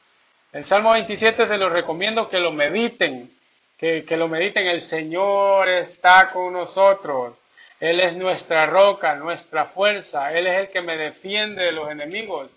[0.52, 3.30] El Salmo 27 se los recomiendo que lo mediten,
[3.78, 7.36] que, lo mediten, el Señor está con nosotros.
[7.78, 10.32] Él es nuestra roca, nuestra fuerza.
[10.36, 12.50] Él es el que me defiende de los enemigos,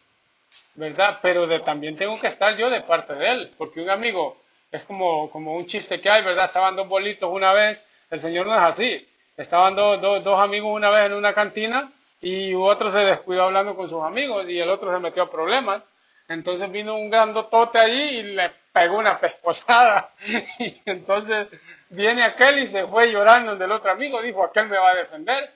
[0.73, 1.19] ¿verdad?
[1.21, 4.37] Pero también tengo que estar yo de parte de Él, porque un amigo
[4.71, 6.45] es como, como un chiste que hay, ¿verdad?
[6.45, 9.07] Estaban dos bolitos una vez, el Señor no es así.
[9.37, 13.87] Estaban dos, dos amigos una vez en una cantina y otro se descuidó hablando con
[13.87, 15.83] sus amigos y el otro se metió a problemas.
[16.31, 20.11] Entonces vino un grandotote allí y le pegó una pescosada.
[20.59, 21.47] Y entonces
[21.89, 24.21] viene aquel y se fue llorando del otro amigo.
[24.21, 25.49] Dijo, aquel me va a defender.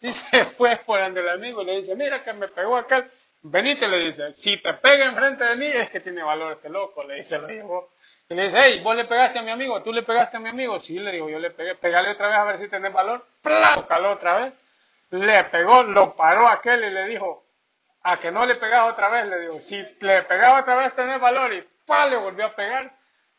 [0.00, 3.10] Y se fue por el del amigo y le dice, mira que me pegó aquel.
[3.40, 7.04] Venite, le dice, si te pega enfrente de mí es que tiene valor este loco,
[7.04, 7.90] le dice, lo dijo.
[8.28, 10.48] Y le dice, hey, vos le pegaste a mi amigo, tú le pegaste a mi
[10.48, 10.78] amigo.
[10.80, 13.24] Sí, le digo, yo le pegué, pegale otra vez a ver si tenés valor.
[13.40, 13.78] ¡Plá!
[13.78, 14.52] Otra vez.
[15.10, 17.47] Le pegó, lo paró aquel y le dijo,
[18.08, 21.20] A que no le pegaba otra vez, le digo, si le pegaba otra vez tenés
[21.20, 22.90] valor y pa, le volvió a pegar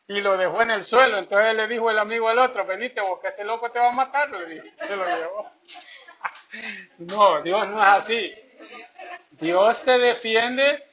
[0.08, 1.18] y lo dejó en el suelo.
[1.18, 3.94] Entonces le dijo el amigo al otro, venite vos que este loco te va a
[3.94, 5.52] matar, le dijo, se lo llevó.
[7.00, 8.36] no, Dios no es así.
[9.32, 10.84] Dios te defiende,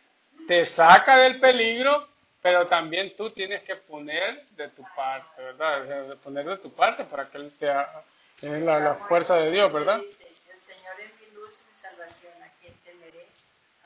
[0.49, 2.09] te saca del peligro,
[2.41, 6.17] pero también tú tienes que poner de tu parte, ¿verdad?
[6.25, 8.03] Poner de tu parte para que Él te haga
[8.41, 10.01] la, fuerza de Dios, ¿verdad?
[10.01, 12.33] El Señor es mi luz, mi salvación,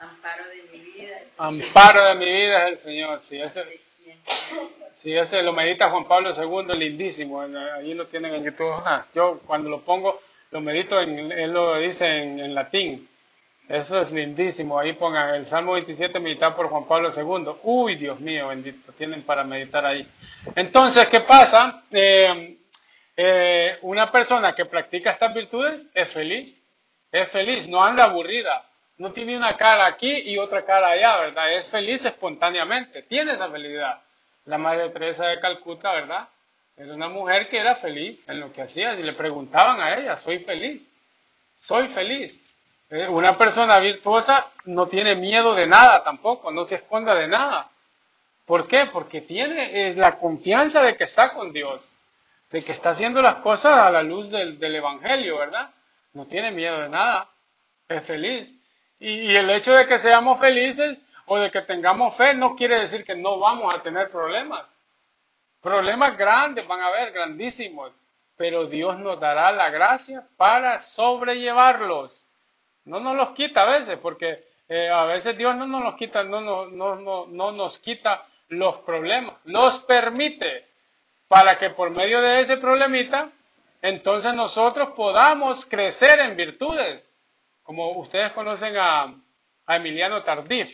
[0.01, 1.17] amparo de mi vida.
[1.37, 3.63] Amparo de mi vida es el Señor, sí, ese,
[4.95, 8.81] sí, ese lo medita Juan Pablo II, lindísimo, ahí lo tienen en YouTube.
[8.85, 10.19] Ah, yo cuando lo pongo,
[10.51, 13.07] lo medito, en, él lo dice en latín,
[13.71, 14.77] eso es lindísimo.
[14.77, 17.53] Ahí pongan el Salmo 27 meditado por Juan Pablo II.
[17.63, 18.91] Uy, Dios mío, bendito.
[18.91, 20.05] Tienen para meditar ahí.
[20.55, 21.83] Entonces, ¿qué pasa?
[21.89, 22.57] Eh,
[23.15, 26.67] eh, una persona que practica estas virtudes es feliz.
[27.13, 28.61] Es feliz, no anda aburrida.
[29.01, 31.51] No tiene una cara aquí y otra cara allá, ¿verdad?
[31.53, 33.01] Es feliz espontáneamente.
[33.01, 33.99] Tiene esa felicidad.
[34.45, 36.27] La Madre Teresa de Calcuta, ¿verdad?
[36.77, 38.93] Era una mujer que era feliz en lo que hacía.
[38.93, 40.87] Y le preguntaban a ella, soy feliz.
[41.57, 42.55] Soy feliz.
[42.91, 47.71] Eh, una persona virtuosa no tiene miedo de nada tampoco, no se esconda de nada.
[48.45, 48.87] ¿Por qué?
[48.93, 51.91] Porque tiene la confianza de que está con Dios,
[52.51, 55.71] de que está haciendo las cosas a la luz del, Evangelio, ¿verdad?
[56.13, 57.27] No tiene miedo de nada,
[57.87, 58.60] es feliz.
[59.01, 63.03] Y, el hecho de que seamos felices o de que tengamos fe no quiere decir
[63.03, 64.63] que no vamos a tener problemas.
[65.59, 67.91] Problemas grandes van a haber, grandísimos,
[68.37, 72.11] pero Dios nos dará la gracia para sobrellevarlos.
[72.85, 76.23] No nos los quita a veces, porque eh, a veces Dios no nos los quita,
[76.23, 80.67] no, no, no, no nos quita los problemas, nos permite
[81.27, 83.31] para que por medio de ese problemita,
[83.81, 87.03] entonces nosotros podamos crecer en virtudes.
[87.63, 89.13] Como ustedes conocen a,
[89.67, 90.69] Emiliano Tardif,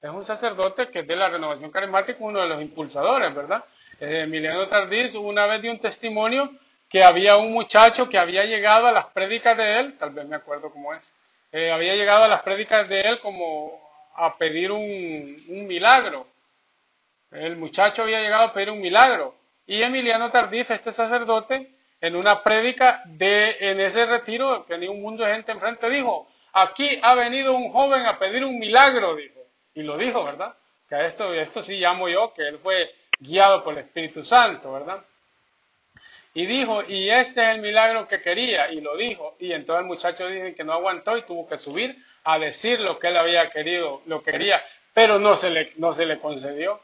[0.00, 3.64] es un sacerdote que es de la renovación carismática, uno de los impulsadores, ¿verdad?
[3.98, 6.50] Eh, Emiliano Tardif una vez dio un testimonio
[6.88, 10.36] que había un muchacho que había llegado a las prédicas de él, tal vez me
[10.36, 11.14] acuerdo cómo es,
[11.52, 13.80] eh, había llegado a las prédicas de él como
[14.14, 16.26] a pedir un, milagro.
[17.30, 19.34] El muchacho había llegado a pedir un milagro.
[19.66, 21.70] Y Emiliano Tardif, este sacerdote,
[22.00, 26.98] en una prédica de, en ese retiro, tenía un mundo de gente enfrente, dijo, aquí
[27.02, 29.40] ha venido un joven a pedir un milagro, dijo.
[29.74, 30.54] Y lo dijo, ¿verdad?
[30.88, 35.04] Que esto, esto sí llamo yo, que él fue guiado por el Espíritu Santo, ¿verdad?
[36.32, 39.36] Y dijo, y este es el milagro que quería, y lo dijo.
[39.38, 42.98] Y entonces el muchacho dice que no aguantó y tuvo que subir a decir lo
[42.98, 46.80] que él había querido, lo quería, pero no se le, no se le concedió.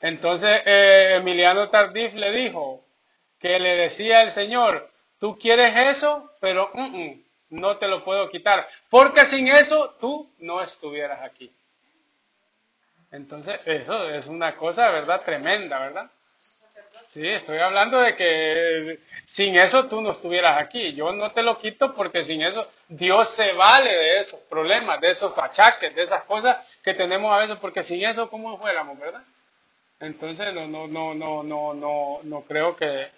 [0.00, 2.84] Entonces eh, Emiliano Tardif le dijo
[3.40, 4.88] que le decía el Señor,
[5.18, 6.70] tú quieres eso, pero
[7.50, 11.50] no te lo puedo quitar, porque sin eso tú no estuvieras aquí.
[13.10, 15.22] Entonces, eso es una cosa, ¿verdad?
[15.24, 16.10] Tremenda, ¿verdad?
[17.08, 20.92] Sí, estoy hablando de que sin eso tú no estuvieras aquí.
[20.94, 25.10] Yo no te lo quito porque sin eso Dios se vale de esos problemas, de
[25.10, 29.22] esos achaques, de esas cosas que tenemos a veces, porque sin eso cómo fuéramos, ¿verdad?
[29.98, 33.08] Entonces no, no, no, no, no, no, no creo que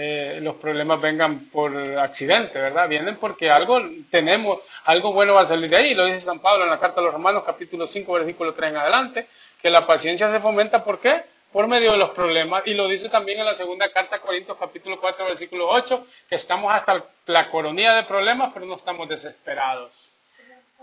[0.00, 2.88] eh, los problemas vengan por accidente, ¿verdad?
[2.88, 3.80] Vienen porque algo
[4.10, 5.94] tenemos, algo bueno va a salir de ahí.
[5.94, 8.76] Lo dice San Pablo en la carta a los Romanos, capítulo 5, versículo 3 en
[8.76, 9.26] adelante,
[9.60, 11.22] que la paciencia se fomenta, ¿por qué?
[11.52, 12.62] por medio de los problemas.
[12.66, 16.36] Y lo dice también en la segunda carta a Corintios capítulo 4 versículo 8, que
[16.36, 20.12] estamos hasta la coronilla de problemas, pero no estamos desesperados.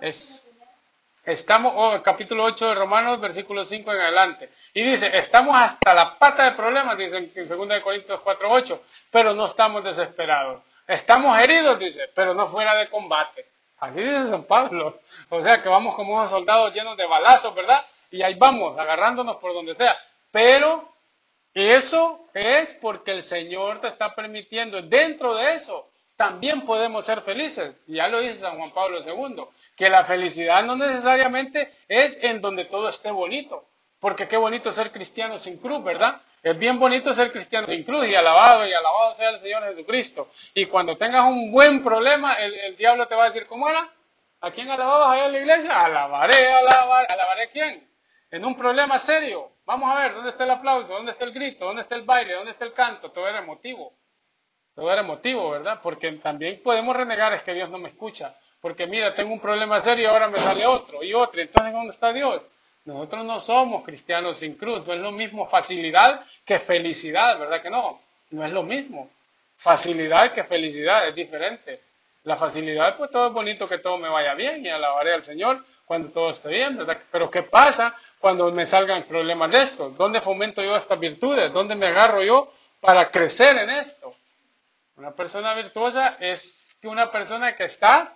[0.01, 0.45] Es,
[1.25, 4.49] estamos, oh, capítulo 8 de Romanos, versículo 5 en adelante.
[4.73, 8.81] Y dice, estamos hasta la pata de problemas, dice en segunda de Corintios 4, 8,
[9.11, 10.63] pero no estamos desesperados.
[10.87, 13.45] Estamos heridos, dice, pero no fuera de combate.
[13.79, 14.99] Así dice San Pablo.
[15.29, 17.83] O sea que vamos como unos soldados llenos de balazos, ¿verdad?
[18.11, 19.97] Y ahí vamos, agarrándonos por donde sea.
[20.31, 20.89] Pero
[21.53, 24.81] eso es porque el Señor te está permitiendo.
[24.81, 27.75] Dentro de eso también podemos ser felices.
[27.87, 29.43] Ya lo dice San Juan Pablo II,
[29.75, 33.65] que la felicidad no necesariamente es en donde todo esté bonito.
[33.99, 36.21] Porque qué bonito ser cristiano sin cruz, ¿verdad?
[36.43, 40.29] Es bien bonito ser cristiano sin cruz y alabado y alabado sea el Señor Jesucristo.
[40.53, 43.89] Y cuando tengas un buen problema, el, diablo te va a decir, ¿cómo era?
[44.41, 45.85] ¿A quién alababas allá en la iglesia?
[45.85, 47.87] Alabaré, alabaré, alabaré a quién?
[48.29, 50.93] En un problema serio, Vamos a ver, ¿dónde está el aplauso?
[50.93, 51.65] ¿Dónde está el grito?
[51.65, 52.33] ¿Dónde está el baile?
[52.33, 53.11] ¿Dónde está el canto?
[53.11, 53.93] Todo era emotivo.
[54.75, 55.79] Todo era emotivo, ¿verdad?
[55.81, 58.35] Porque también podemos renegar es que Dios no me escucha.
[58.59, 61.41] Porque mira, tengo un problema serio y ahora me sale otro y otro.
[61.41, 62.41] Entonces, ¿dónde está Dios?
[62.83, 64.85] Nosotros no somos cristianos sin cruz.
[64.85, 68.01] No es lo mismo facilidad que felicidad, ¿verdad que no?
[68.31, 69.09] No es lo mismo.
[69.57, 71.79] Facilidad que felicidad es diferente.
[72.23, 75.63] La facilidad, pues todo es bonito que todo me vaya bien y alabaré al Señor
[75.85, 76.97] cuando todo esté bien, ¿verdad?
[77.11, 79.91] Pero ¿qué pasa cuando me salgan problemas de esto?
[79.91, 81.53] ¿Dónde fomento yo estas virtudes?
[81.53, 82.51] ¿Dónde me agarro yo
[82.81, 84.13] para crecer en esto?
[84.97, 88.13] Una persona virtuosa es una persona que está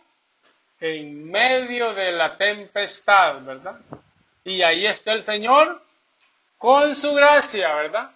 [0.79, 3.79] en medio de la tempestad, ¿verdad?
[4.45, 5.81] Y ahí está el Señor
[6.57, 8.11] con su gracia, ¿verdad?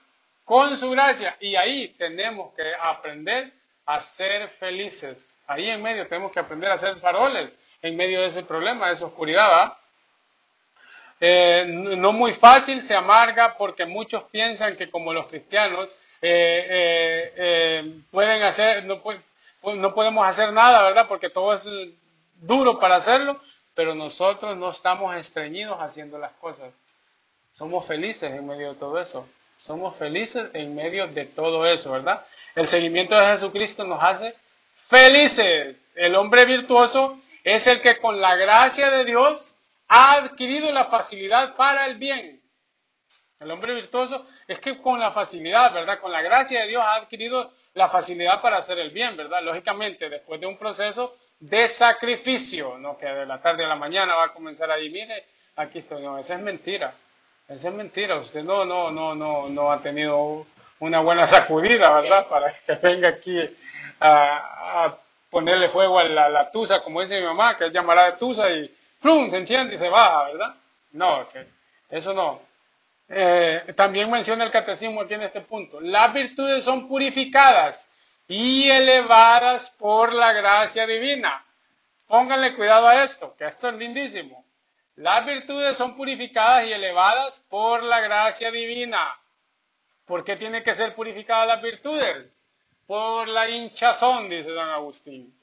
[0.45, 1.35] Con su gracia.
[1.41, 3.51] Y ahí tenemos que aprender
[3.85, 5.37] a ser felices.
[5.45, 7.51] Ahí en medio tenemos que aprender a ser faroles
[7.81, 9.49] en medio de ese problema, de esa oscuridad.
[9.49, 9.77] ¿verdad?
[11.19, 15.89] Eh, no muy fácil, se amarga porque muchos piensan que como los cristianos
[16.25, 19.01] eh, eh, pueden hacer, no,
[19.75, 21.05] no podemos hacer nada, ¿verdad?
[21.05, 21.69] Porque todo es
[22.35, 23.41] duro para hacerlo,
[23.75, 26.71] pero nosotros no estamos estreñidos haciendo las cosas.
[27.51, 29.27] Somos felices en medio de todo eso.
[29.57, 32.25] Somos felices en medio de todo eso, ¿verdad?
[32.55, 34.33] El seguimiento de Jesucristo nos hace
[34.87, 35.77] felices.
[35.93, 39.53] El hombre virtuoso es el que con la gracia de Dios
[39.89, 42.42] ha adquirido la facilidad para el bien.
[43.43, 45.99] El hombre virtuoso es que con la facilidad, ¿verdad?
[45.99, 49.41] Con la gracia de Dios ha adquirido la facilidad para hacer el bien, ¿verdad?
[49.43, 54.15] Lógicamente, después de un proceso de sacrificio, no que de la tarde a la mañana
[54.15, 55.25] va a comenzar ahí, mire,
[55.57, 56.93] aquí estoy, no, esa es mentira.
[57.47, 60.45] Esa es mentira, usted no, no, no, no, no ha tenido
[60.79, 62.27] una buena sacudida, ¿verdad?
[62.27, 63.37] Para que venga aquí
[63.99, 64.95] a,
[65.29, 68.71] ponerle fuego a la, tusa, como dice mi mamá, que él llamará de tusa y
[69.01, 69.29] ¡plum!
[69.29, 70.55] se enciende y se va, ¿verdad?
[70.91, 71.27] No,
[71.89, 72.52] eso no.
[73.15, 75.79] Eh, también menciona el catecismo aquí en este punto.
[75.79, 77.87] Las virtudes son purificadas
[78.27, 81.45] y elevadas por la gracia divina.
[82.07, 84.43] Pónganle cuidado a esto, que esto es lindísimo.
[84.95, 89.15] Las virtudes son purificadas y elevadas por la gracia divina.
[90.05, 92.31] ¿Por qué tiene que ser purificadas las virtudes?
[92.87, 95.33] Por la hinchazón, dice Don Agustín.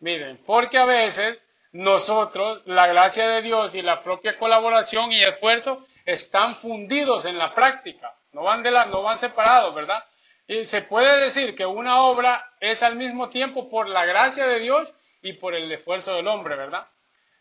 [0.00, 5.86] Miren, porque a veces nosotros, la gracia de Dios y la propia colaboración y esfuerzo
[6.04, 10.04] están fundidos en la práctica, no van, de la, no van separados, ¿verdad?
[10.46, 14.58] Y se puede decir que una obra es al mismo tiempo por la gracia de
[14.58, 16.86] Dios y por el esfuerzo del hombre, ¿verdad?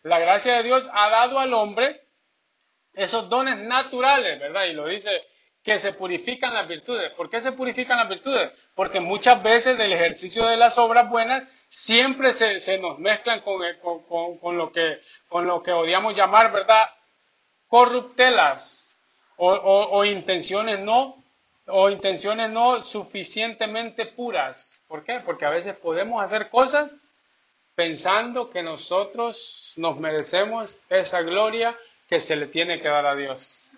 [0.03, 2.01] La gracia de Dios ha dado al hombre
[2.93, 4.65] esos dones naturales, ¿verdad?
[4.65, 5.09] Y lo dice
[5.63, 7.11] que se purifican las virtudes.
[7.13, 8.51] ¿Por qué se purifican las virtudes?
[8.75, 13.61] Porque muchas veces del ejercicio de las obras buenas siempre se, nos mezclan con,
[14.39, 16.85] con, lo que, con lo que odiamos llamar, ¿verdad?
[17.73, 18.95] Corruptelas
[19.35, 21.15] o, intenciones no
[21.65, 24.83] o intenciones no suficientemente puras.
[24.87, 25.21] ¿Por qué?
[25.21, 26.91] Porque a veces podemos hacer cosas
[27.73, 31.75] pensando que nosotros nos merecemos esa gloria
[32.07, 33.71] que se le tiene que dar a Dios.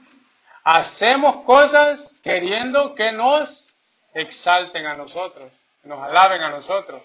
[0.66, 3.74] Hacemos cosas queriendo que nos
[4.14, 5.54] exalten a nosotros,
[5.86, 7.02] nos alaben a nosotros.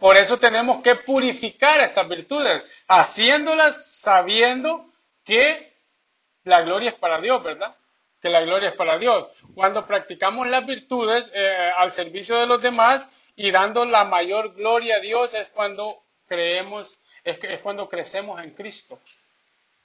[0.00, 4.89] Por eso tenemos que purificar estas virtudes, haciéndolas sabiendo
[5.30, 5.72] que
[6.44, 7.76] la gloria es para Dios, ¿verdad?
[8.20, 9.28] Que la gloria es para Dios.
[9.54, 13.06] Cuando practicamos las virtudes eh, al servicio de los demás,
[13.36, 18.50] y dando la mayor gloria a Dios es cuando creemos, es, es cuando crecemos en
[18.50, 18.98] Cristo.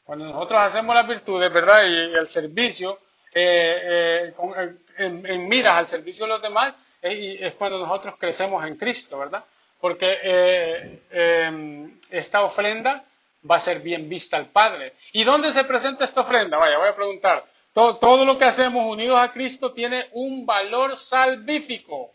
[0.03, 1.83] Cuando nosotros hacemos las virtudes, ¿verdad?
[1.85, 2.99] Y, el servicio,
[3.33, 8.75] eh, eh, en, miras al servicio de los demás, eh, es cuando nosotros crecemos en
[8.75, 9.45] Cristo, ¿verdad?
[9.79, 13.05] Porque em, esta ofrenda
[13.49, 14.93] va a ser bien vista al Padre.
[15.13, 16.57] ¿Y dónde se presenta esta ofrenda?
[16.57, 17.45] Vaya, voy a preguntar.
[17.73, 22.11] Todo, lo que hacemos unidos a Cristo tiene un valor salvífico.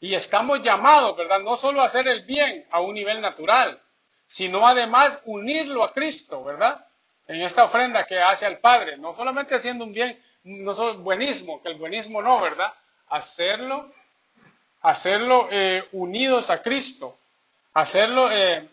[0.00, 1.40] Y estamos llamados, ¿verdad?
[1.40, 3.80] No solo a hacer el bien a un nivel natural,
[4.28, 6.86] sino además unirlo a Cristo, ¿verdad?
[7.26, 11.60] En esta ofrenda que hace al Padre, no solamente haciendo un bien, no solo buenismo,
[11.62, 12.72] que el buenismo no, ¿verdad?
[13.08, 13.90] Hacerlo,
[14.82, 17.18] hacerlo eh, unidos a Cristo,
[17.74, 18.68] hacerlo, eh,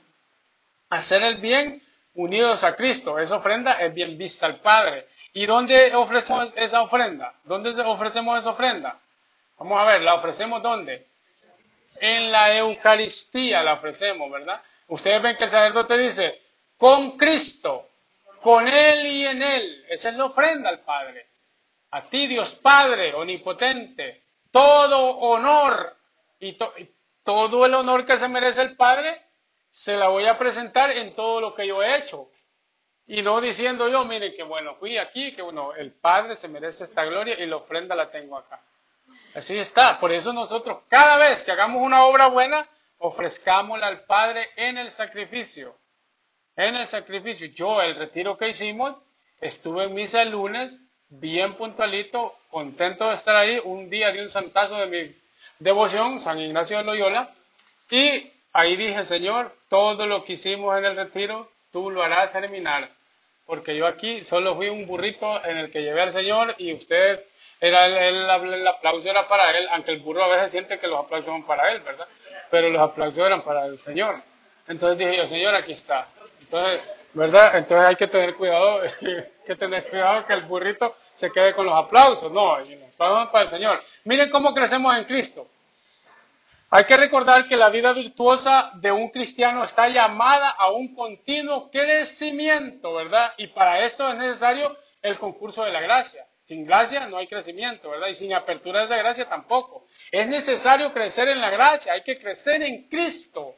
[0.96, 1.82] hacer el bien
[2.16, 3.20] unidos a Cristo.
[3.20, 5.08] Esa ofrenda es bien vista al Padre.
[5.34, 7.34] ¿Y dónde ofrecemos esa ofrenda?
[7.44, 9.00] ¿Dónde ofrecemos esa ofrenda?
[9.58, 11.08] Vamos a ver, ¿la ofrecemos dónde?
[12.00, 14.62] En la Eucaristía la ofrecemos, ¿verdad?
[14.88, 16.42] Ustedes ven que el sacerdote dice,
[16.78, 17.90] con Cristo,
[18.42, 19.86] con Él y en Él.
[19.90, 21.28] Esa es la ofrenda al Padre.
[21.92, 25.96] A ti, Dios Padre, omnipotente, todo honor
[26.40, 26.58] y,
[27.24, 29.22] todo el honor que se merece el Padre,
[29.74, 32.30] se la voy a presentar en todo lo que yo he hecho.
[33.08, 36.84] Y no diciendo yo, miren que bueno, fui aquí, que bueno, el Padre se merece
[36.84, 38.62] esta gloria y la ofrenda la tengo acá.
[39.34, 40.00] Así está.
[40.00, 42.70] Por eso nosotros cada vez que hagamos una obra buena,
[43.00, 45.76] ofrezcámosla al Padre en el sacrificio.
[46.56, 47.48] En el sacrificio.
[47.48, 48.96] Yo, el retiro que hicimos,
[49.42, 54.30] estuve en misa el lunes, bien puntualito, contento de estar ahí, un día de un
[54.30, 55.16] santazo de mi
[55.58, 57.34] devoción, San Ignacio de Loyola,
[57.90, 62.90] y ahí dije, Señor, todo lo que hicimos en el retiro, tú lo harás germinar.
[63.46, 67.26] Porque yo aquí solo fui un burrito en el que llevé al Señor y usted
[67.60, 71.00] era el, el, aplauso era para él, aunque el burro a veces siente que los
[71.00, 72.08] aplausos son para él, ¿verdad?
[72.50, 74.22] Pero los aplausos eran para el Señor.
[74.68, 76.08] Entonces dije yo, Señor, aquí está.
[76.42, 76.82] Entonces,
[77.14, 77.58] ¿verdad?
[77.58, 78.82] Entonces hay que tener cuidado,
[79.46, 82.32] que tener cuidado que el burrito se quede con los aplausos.
[82.32, 83.82] No, los para el Señor.
[84.06, 85.48] Miren cómo crecemos en Cristo.
[86.76, 91.70] Hay que recordar que la vida virtuosa de un cristiano está llamada a un continuo
[91.70, 93.32] crecimiento, ¿verdad?
[93.38, 96.26] Y para esto es necesario el concurso de la gracia.
[96.42, 98.08] Sin gracia no hay crecimiento, ¿verdad?
[98.08, 99.86] Y sin apertura de gracia tampoco.
[100.12, 103.58] Es necesario crecer en la gracia, hay que crecer en Cristo,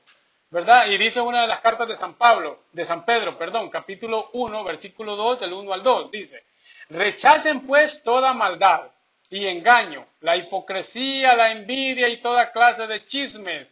[0.51, 0.87] ¿verdad?
[0.87, 4.61] Y dice una de las cartas de San Pablo, de San Pedro, perdón, capítulo 1,
[4.65, 6.43] versículo 2, del 1 al 2, dice,
[6.89, 8.91] rechacen pues toda maldad
[9.35, 13.67] y engaño, la hipocresía, la envidia y toda clase de chismes.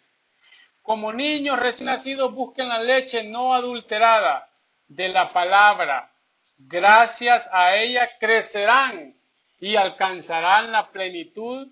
[0.82, 4.50] Como niños recién nacidos busquen la leche no adulterada
[4.88, 6.10] de la palabra
[6.58, 9.14] gracias a ella crecerán
[9.60, 11.68] y alcanzarán la plenitud,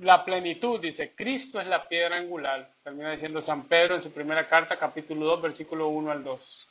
[0.00, 4.48] la plenitud, dice, Cristo es la piedra angular, termina diciendo San Pedro en su primera
[4.48, 6.68] carta, capítulo 2, versículo 1 al 2.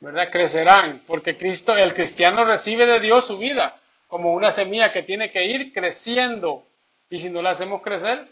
[0.00, 0.30] ¿Verdad?
[0.30, 3.76] Crecerán, porque Cristo, el cristiano recibe de Dios su vida
[4.12, 6.64] como una semilla que tiene que ir creciendo.
[7.08, 8.28] Y si no la hacemos crecer,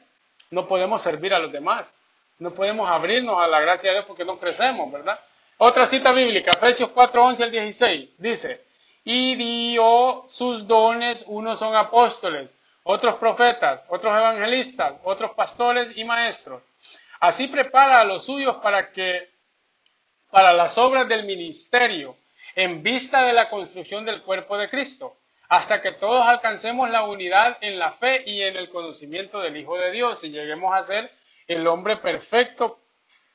[0.50, 1.90] no podemos servir a los demás.
[2.38, 5.18] No podemos abrirnos a la gracia de Dios porque no crecemos, ¿verdad?
[5.56, 8.60] Otra cita bíblica, Efesios 4, 11 al 16, dice,
[9.04, 12.50] y dio sus dones, unos son apóstoles,
[12.82, 16.62] otros profetas, otros evangelistas, otros pastores y maestros.
[17.20, 19.30] Así prepara a los suyos para que,
[20.30, 22.16] para las obras del ministerio,
[22.54, 25.16] en vista de la construcción del cuerpo de Cristo,
[25.50, 29.76] hasta que todos alcancemos la unidad en la fe y en el conocimiento del Hijo
[29.76, 31.10] de Dios y lleguemos a ser
[31.48, 32.78] el hombre perfecto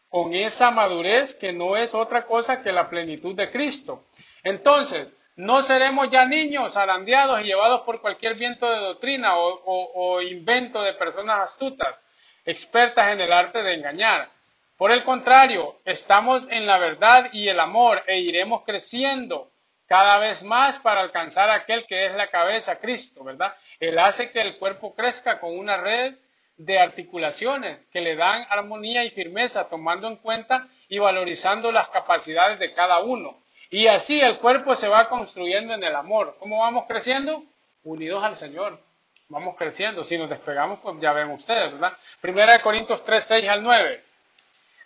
[0.08, 4.06] con esa madurez que no es otra cosa que la plenitud de Cristo.
[4.46, 10.22] Entonces, no seremos ya niños arandeados y llevados por cualquier viento de doctrina o, o
[10.22, 11.98] invento de personas astutas,
[12.46, 14.30] expertas en el arte de engañar.
[14.78, 19.50] Por el contrario, estamos en la verdad y el amor e iremos creciendo
[19.88, 23.54] cada vez más para alcanzar aquel que es la cabeza, Cristo, ¿verdad?
[23.80, 26.16] Él hace que el cuerpo crezca con una red
[26.58, 32.60] de articulaciones que le dan armonía y firmeza, tomando en cuenta y valorizando las capacidades
[32.60, 33.38] de cada uno.
[33.70, 36.38] Y así el cuerpo se va construyendo en el amor.
[36.40, 37.44] ¿Cómo vamos creciendo?
[37.84, 38.80] Unidos al Señor.
[39.28, 40.04] Vamos creciendo.
[40.04, 41.94] Si nos despegamos, pues ya ven ustedes, ¿verdad?
[42.22, 44.04] Primera de Corintios 3, 6 al 9.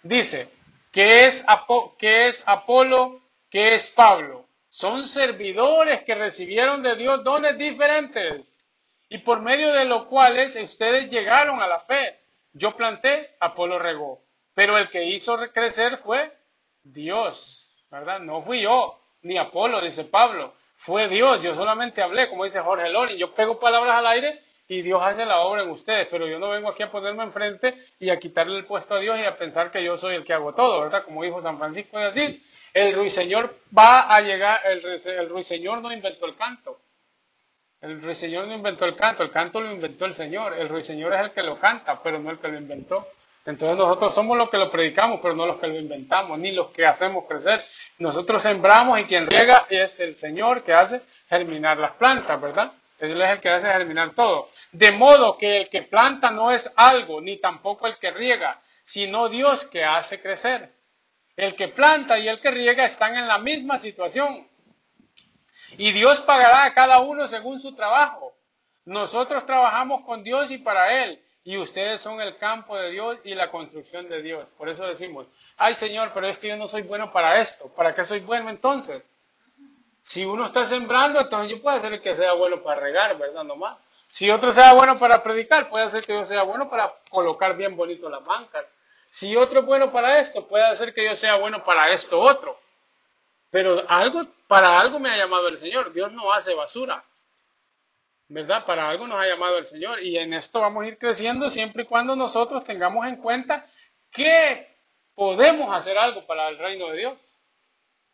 [0.03, 0.49] Dice,
[0.91, 1.45] ¿qué es,
[1.97, 3.19] ¿qué es Apolo?
[3.51, 4.45] ¿Qué es Pablo?
[4.69, 8.65] Son servidores que recibieron de Dios dones diferentes
[9.09, 12.19] y por medio de los cuales ustedes llegaron a la fe.
[12.53, 14.21] Yo planté, Apolo regó,
[14.53, 16.31] pero el que hizo crecer fue
[16.83, 18.19] Dios, ¿verdad?
[18.19, 21.41] No fui yo, ni Apolo, dice Pablo, fue Dios.
[21.41, 25.25] Yo solamente hablé, como dice Jorge Lori, yo pego palabras al aire y Dios hace
[25.25, 28.57] la obra en ustedes, pero yo no vengo aquí a ponerme enfrente y a quitarle
[28.57, 31.03] el puesto a Dios y a pensar que yo soy el que hago todo, ¿verdad?
[31.03, 32.41] Como dijo San Francisco de Asís,
[32.79, 36.79] el ruiseñor va a llegar, el, ruiseñor no inventó el canto,
[37.81, 40.53] el ruiseñor no inventó el canto, el canto lo inventó el Señor.
[40.53, 43.07] El ruiseñor es el que lo canta, pero no el que lo inventó.
[43.45, 46.71] Entonces nosotros somos los que lo predicamos, pero no los que lo inventamos, ni los
[46.71, 47.65] que hacemos crecer.
[47.99, 52.73] Nosotros sembramos y quien riega es el Señor que hace germinar las plantas, ¿verdad?
[52.99, 54.49] Él es el que hace germinar todo.
[54.73, 59.29] De modo que el que planta no es algo, ni tampoco el que riega, sino
[59.29, 60.69] Dios que hace crecer.
[61.39, 64.45] El que planta y el que riega están en la misma situación.
[65.77, 68.33] Y Dios pagará a cada uno según su trabajo.
[68.83, 71.17] Nosotros trabajamos con Dios y para Él.
[71.45, 74.49] Y ustedes son el campo de Dios y la construcción de Dios.
[74.57, 77.73] Por eso decimos, ay Señor, pero es que yo no soy bueno para esto.
[77.73, 79.01] ¿Para qué soy bueno entonces?
[80.03, 83.45] Si uno está sembrando, entonces yo puedo el que sea bueno para regar, ¿verdad?
[83.45, 83.77] Nomás.
[84.09, 87.77] Si otro sea bueno para predicar, puede ser que yo sea bueno para colocar bien
[87.77, 88.65] bonito las bancas.
[89.09, 92.59] Si otro es bueno para esto, puede ser que yo sea bueno para esto otro.
[93.49, 95.91] Pero algo, para algo me ha llamado el Señor.
[95.91, 97.03] Dios no hace basura.
[98.27, 98.63] ¿Verdad?
[98.65, 100.01] Para algo nos ha llamado el Señor.
[100.03, 103.65] Y en esto vamos a ir creciendo siempre y cuando nosotros tengamos en cuenta
[104.11, 104.67] que
[105.15, 107.19] podemos hacer algo para el reino de Dios.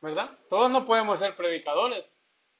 [0.01, 0.29] ¿Verdad?
[0.49, 2.05] Todos no podemos ser predicadores.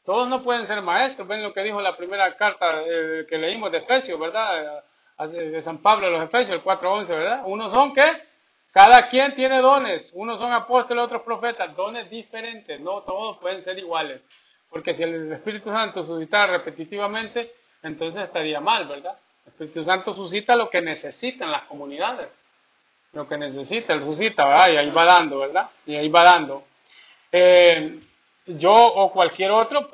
[0.03, 1.27] Todos no pueden ser maestros.
[1.27, 4.83] Ven lo que dijo la primera carta eh, que leímos de Efesios, ¿verdad?
[5.17, 7.41] De San Pablo los Efesios, el 4.11, ¿verdad?
[7.45, 8.03] Unos son que
[8.73, 10.11] cada quien tiene dones.
[10.13, 11.73] Unos son apóstoles, otros profetas.
[11.75, 12.79] Dones diferentes.
[12.81, 14.21] No todos pueden ser iguales.
[14.69, 17.53] Porque si el Espíritu Santo suscitara repetitivamente,
[17.83, 19.17] entonces estaría mal, ¿verdad?
[19.45, 22.27] El Espíritu Santo suscita lo que necesitan las comunidades.
[23.13, 24.67] Lo que necesita, Él suscita, ¿verdad?
[24.73, 25.69] Y ahí va dando, ¿verdad?
[25.85, 26.63] Y ahí va dando.
[27.31, 27.99] eh,
[28.47, 29.89] yo o cualquier otro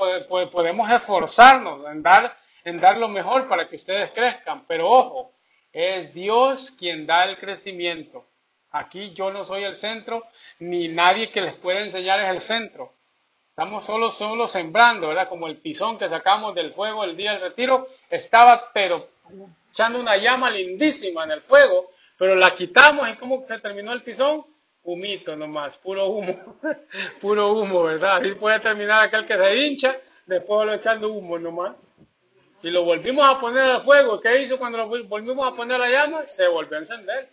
[0.52, 5.32] podemos esforzarnos en dar, en dar lo mejor para que ustedes crezcan, pero ojo,
[5.74, 8.26] es Dios quien da el crecimiento.
[8.72, 10.24] Aquí yo no soy el centro,
[10.60, 12.94] ni nadie que les pueda enseñar es el centro.
[13.50, 15.28] Estamos solo, solo sembrando, ¿verdad?
[15.28, 19.10] Como el pisón que sacamos del fuego el día del retiro, estaba pero
[19.72, 24.04] echando una llama lindísima en el fuego, pero la quitamos y ¿cómo se terminó el
[24.04, 24.46] pisón?
[24.84, 26.58] Humito nomás, puro humo,
[27.22, 28.18] puro humo, ¿verdad?
[28.18, 31.76] Así puede terminar aquel que se hincha, después lo echando humo nomás.
[32.64, 34.20] Y lo volvimos a poner al fuego.
[34.20, 36.26] ¿Qué hizo cuando lo volvimos a poner a la llama?
[36.26, 37.30] Se volvió a encender,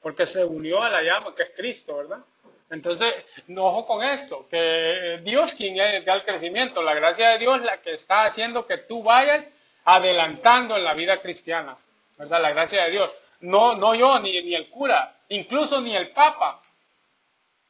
[0.00, 2.18] porque se unió a la llama, que es Cristo, ¿verdad?
[2.70, 3.12] Entonces,
[3.48, 7.82] no ojo con esto, que Dios quien da el crecimiento, la gracia de Dios la
[7.82, 9.44] que está haciendo que tú vayas
[9.84, 11.76] adelantando en la vida cristiana,
[12.16, 12.40] ¿verdad?
[12.40, 13.10] La gracia de Dios.
[13.40, 16.62] No, no yo, ni, ni el cura, incluso ni el papa,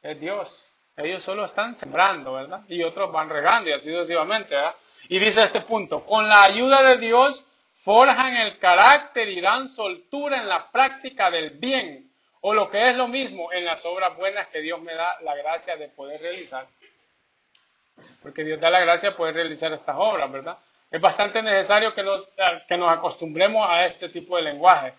[0.01, 0.73] es Dios.
[0.95, 2.61] Ellos solo están sembrando, ¿verdad?
[2.69, 4.75] Y otros van regando y así sucesivamente, ¿verdad?
[5.09, 7.45] Y dice este punto, con la ayuda de Dios
[7.83, 12.09] forjan el carácter y dan soltura en la práctica del bien,
[12.41, 15.35] o lo que es lo mismo, en las obras buenas que Dios me da la
[15.35, 16.67] gracia de poder realizar.
[18.21, 20.57] Porque Dios da la gracia de poder realizar estas obras, ¿verdad?
[20.89, 22.29] Es bastante necesario que nos,
[22.67, 24.93] que nos acostumbremos a este tipo de lenguaje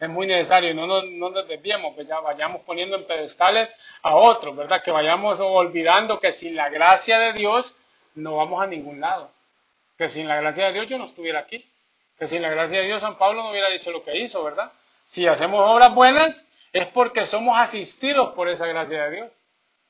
[0.00, 3.68] es muy necesario, no nos, no nos desviemos, que ya vayamos poniendo en pedestales
[4.02, 4.80] a otros, ¿verdad?
[4.82, 7.74] Que vayamos olvidando que sin la gracia de Dios
[8.14, 9.30] no vamos a ningún lado.
[9.98, 11.68] Que sin la gracia de Dios yo no estuviera aquí.
[12.16, 14.70] Que sin la gracia de Dios San Pablo no hubiera dicho lo que hizo, ¿verdad?
[15.06, 19.32] Si hacemos obras buenas es porque somos asistidos por esa gracia de Dios.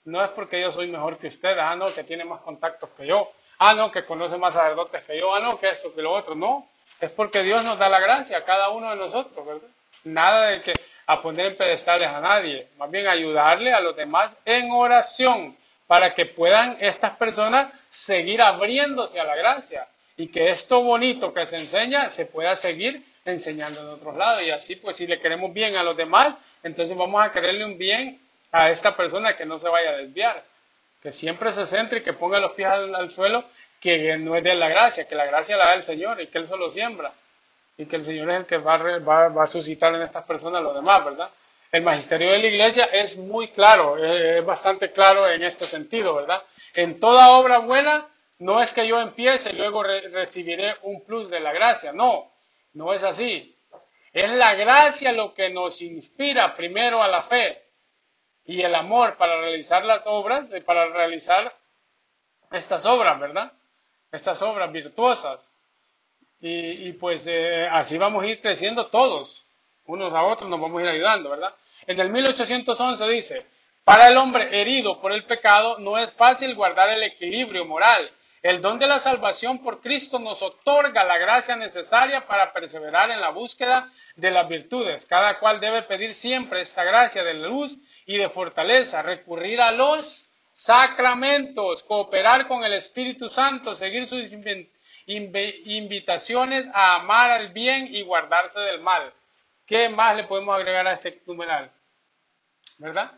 [0.04, 3.06] No es porque yo soy mejor que usted, ah, no, que tiene más contactos que
[3.06, 6.12] yo, ah, no, que conoce más sacerdotes que yo, ah, no, que esto, que lo
[6.12, 6.34] otro.
[6.34, 6.66] No,
[6.98, 9.68] es porque Dios nos da la gracia a cada uno de nosotros, ¿verdad?
[10.04, 10.72] Nada de que
[11.06, 15.56] a poner en pedestales a nadie, más bien ayudarle a los demás en oración
[15.86, 19.86] para que puedan estas personas seguir abriéndose a la gracia
[20.18, 24.42] y que esto bonito que se enseña se pueda seguir enseñando en otros lados.
[24.42, 27.78] Y así, pues, si le queremos bien a los demás, entonces vamos a quererle un
[27.78, 30.42] bien a esta persona que no se vaya a desviar,
[31.00, 33.44] que siempre se centre y que ponga los pies al, suelo,
[33.80, 36.38] que no es de la gracia, que la gracia la da el Señor y que
[36.38, 37.12] Él solo siembra
[37.76, 40.60] y que el Señor es el que va a, va, a suscitar en estas personas
[40.60, 41.30] lo demás, ¿verdad?
[41.70, 46.42] El magisterio de la iglesia es muy claro, es bastante claro en este sentido, ¿verdad?
[46.74, 48.08] En toda obra buena
[48.38, 52.30] no es que yo empiece y luego recibiré un plus de la gracia, no,
[52.74, 53.54] no es así.
[54.12, 57.62] Es la gracia lo que nos inspira primero a la fe
[58.44, 61.52] y el amor para realizar las obras, para realizar
[62.50, 63.52] estas obras, ¿verdad?
[64.10, 65.52] Estas obras virtuosas.
[66.40, 69.44] Y, pues eh, así vamos a ir creciendo todos,
[69.86, 71.52] unos a otros nos vamos a ir ayudando, ¿verdad?
[71.84, 73.46] En el 1811 dice,
[73.82, 78.08] para el hombre herido por el pecado no es fácil guardar el equilibrio moral.
[78.42, 83.20] El don de la salvación por Cristo nos otorga la gracia necesaria para perseverar en
[83.20, 85.04] la búsqueda de las virtudes.
[85.06, 87.76] Cada cual debe pedir siempre esta gracia de luz
[88.06, 94.24] y de fortaleza, recurrir a los sacramentos, cooperar con el Espíritu Santo, seguir sus
[95.06, 99.12] invitaciones a amar al bien y guardarse del mal.
[99.66, 101.70] ¿Qué más le podemos agregar a este numeral?
[102.78, 103.12] ¿Verdad?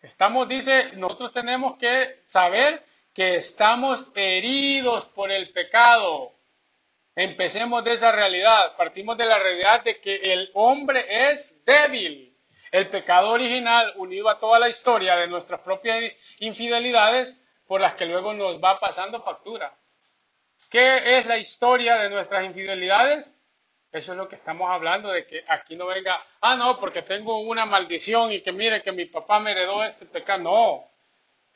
[0.00, 2.82] Estamos, dice, nosotros tenemos que saber
[3.14, 6.32] que estamos heridos por el pecado.
[7.14, 12.36] Empecemos de esa realidad, partimos de la realidad de que el hombre es débil.
[12.70, 17.36] El pecado original, unido a toda la historia de nuestras propias infidelidades,
[17.66, 19.72] por las que luego nos va pasando factura.
[20.70, 23.32] ¿Qué es la historia de nuestras infidelidades?
[23.92, 27.38] Eso es lo que estamos hablando, de que aquí no venga, ah, no, porque tengo
[27.40, 30.42] una maldición y que mire que mi papá me heredó este pecado.
[30.42, 30.89] No,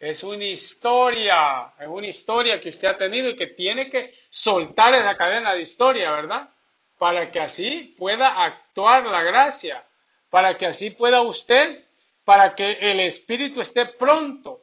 [0.05, 4.95] es una historia, es una historia que usted ha tenido y que tiene que soltar
[4.95, 6.51] esa cadena de historia, ¿verdad?
[6.99, 9.83] Para que así pueda actuar la gracia,
[10.29, 11.85] para que así pueda usted,
[12.25, 14.61] para que el espíritu esté pronto,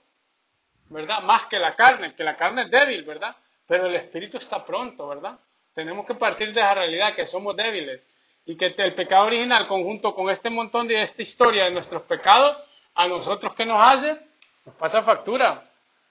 [0.89, 1.23] ¿verdad?
[1.23, 3.35] Más que la carne, que la carne es débil, ¿verdad?
[3.67, 5.39] Pero el espíritu está pronto, ¿verdad?
[5.73, 8.01] Tenemos que partir de esa realidad que somos débiles
[8.45, 12.57] y que el pecado original, conjunto con este montón de esta historia de nuestros pecados,
[12.93, 14.30] a nosotros que nos hace,
[14.65, 15.63] nos pasa factura.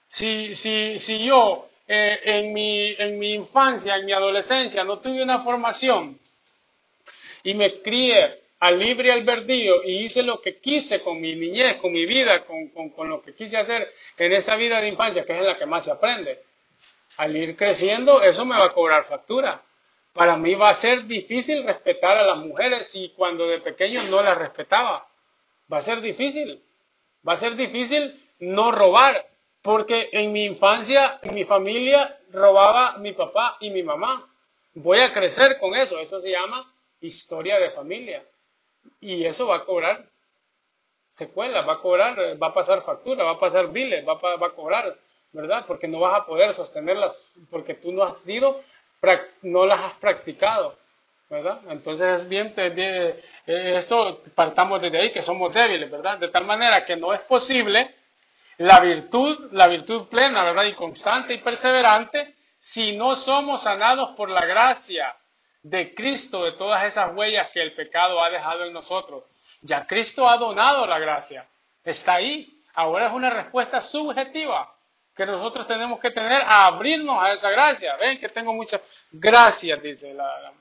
[0.09, 5.23] Si, si, si yo eh, en, mi, en mi infancia, en mi adolescencia, no tuve
[5.23, 6.19] una formación
[7.43, 11.91] y me crié al libre albedrío y hice lo que quise con mi niñez, con
[11.91, 15.33] mi vida, con, con, con lo que quise hacer en esa vida de infancia, que
[15.33, 16.39] es en la que más se aprende
[17.17, 19.61] al ir creciendo, eso me va a cobrar factura.
[20.13, 24.21] Para mí va a ser difícil respetar a las mujeres si cuando de pequeño no
[24.21, 25.07] las respetaba.
[25.71, 26.61] Va a ser difícil.
[27.27, 29.25] Va a ser difícil no robar.
[29.61, 34.27] Porque en mi infancia, en mi familia, robaba mi papá y mi mamá.
[34.73, 35.99] Voy a crecer con eso.
[35.99, 38.23] Eso se llama historia de familia.
[38.99, 40.05] Y eso va a cobrar
[41.11, 44.47] secuelas, va a cobrar, va a pasar factura, va a pasar biles, va a, va
[44.47, 44.95] a cobrar,
[45.33, 45.65] ¿verdad?
[45.67, 47.13] Porque no vas a poder sostenerlas,
[47.49, 48.61] porque tú no has sido,
[49.41, 50.77] no las has practicado,
[51.29, 51.59] ¿verdad?
[51.69, 56.17] Entonces es bien, eh, eso partamos desde ahí, que somos débiles, ¿verdad?
[56.17, 57.93] De tal manera que no es posible
[58.61, 60.65] la virtud, la virtud plena, ¿verdad?
[60.65, 65.15] Y constante y perseverante, si no somos sanados por la gracia
[65.63, 69.23] de Cristo, de todas esas huellas que el pecado ha dejado en nosotros.
[69.61, 71.47] Ya Cristo ha donado la gracia.
[71.83, 72.47] Está ahí.
[72.75, 74.71] Ahora es una respuesta subjetiva
[75.15, 77.95] que nosotros tenemos que tener a abrirnos a esa gracia.
[77.97, 78.81] Ven que tengo muchas
[79.11, 80.53] gracias, dice la, la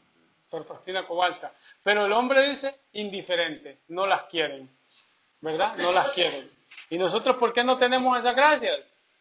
[0.48, 1.52] Sor Faustina Kowalska.
[1.82, 4.70] Pero el hombre dice indiferente, no las quieren.
[5.42, 5.76] ¿Verdad?
[5.76, 6.59] No las quieren.
[6.90, 8.78] ¿Y nosotros por qué no tenemos esas gracias?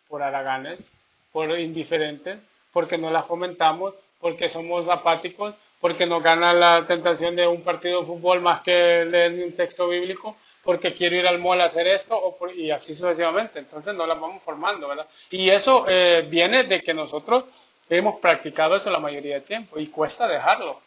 [0.07, 0.91] Por haraganes,
[1.31, 2.39] por indiferentes,
[2.71, 8.01] porque no las fomentamos, porque somos apáticos, porque nos gana la tentación de un partido
[8.01, 11.87] de fútbol más que leer un texto bíblico, porque quiero ir al mall a hacer
[11.87, 13.59] esto, y así sucesivamente.
[13.59, 15.07] Entonces no las vamos formando, ¿verdad?
[15.31, 17.45] Y eso eh, viene de que nosotros
[17.89, 20.79] hemos practicado eso la mayoría del tiempo y cuesta dejarlo,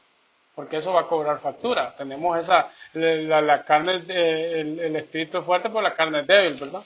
[0.55, 1.95] porque eso va a cobrar factura.
[1.97, 6.83] Tenemos esa, la, carne, el, el, espíritu fuerte, por la carne es débil, ¿verdad?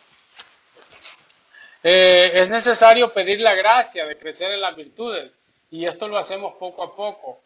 [1.82, 5.30] Eh, es necesario pedir la gracia de crecer en las virtudes
[5.70, 7.40] y esto lo hacemos poco a poco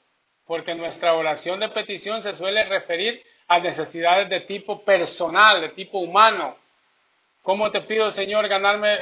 [0.47, 5.99] porque nuestra oración de petición se suele referir a necesidades de tipo personal, de tipo
[5.99, 6.57] humano.
[7.43, 8.99] ¿Cómo te pido, Señor, ganarme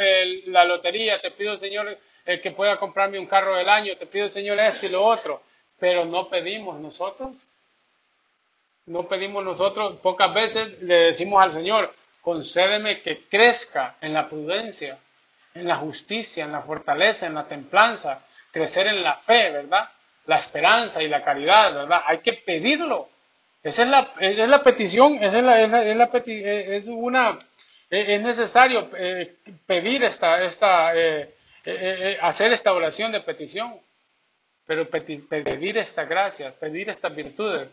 [0.47, 1.21] la lotería?
[1.21, 3.97] Te pido, Señor, que pueda comprarme un carro del año.
[3.97, 5.43] Te pido, Señor, esto y lo otro.
[5.79, 7.47] Pero no pedimos nosotros.
[8.87, 9.97] No pedimos nosotros.
[9.97, 14.99] Pocas veces le decimos al Señor, concédeme que crezca en la prudencia,
[15.55, 19.89] en la justicia, en la fortaleza, en la templanza, crecer en la fe, ¿verdad?
[20.29, 22.03] la esperanza y la caridad, ¿verdad?
[22.07, 23.09] Hay que pedirlo.
[23.63, 27.31] Esa es la, es la petición, esa es, la, es, la, eh, es, una,
[27.91, 30.93] eh, es necesario eh, pedir esta, esta
[32.23, 33.75] hacer esta oración de petición,
[34.69, 37.71] pero pedir esta gracia, pedir estas virtudes,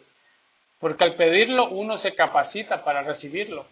[0.79, 3.65] porque al pedirlo uno se capacita para recibirlo.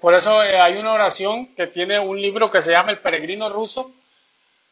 [0.00, 3.92] Por eso hay una oración que tiene un libro que se llama El Peregrino Ruso,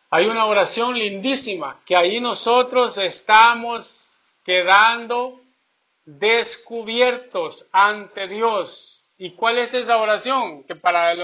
[0.08, 4.10] hay una oración lindísima que ahí nosotros estamos
[4.42, 5.42] quedando
[6.06, 9.02] descubiertos ante Dios.
[9.18, 10.64] ¿Y cuál es esa oración?
[10.64, 11.14] Que para,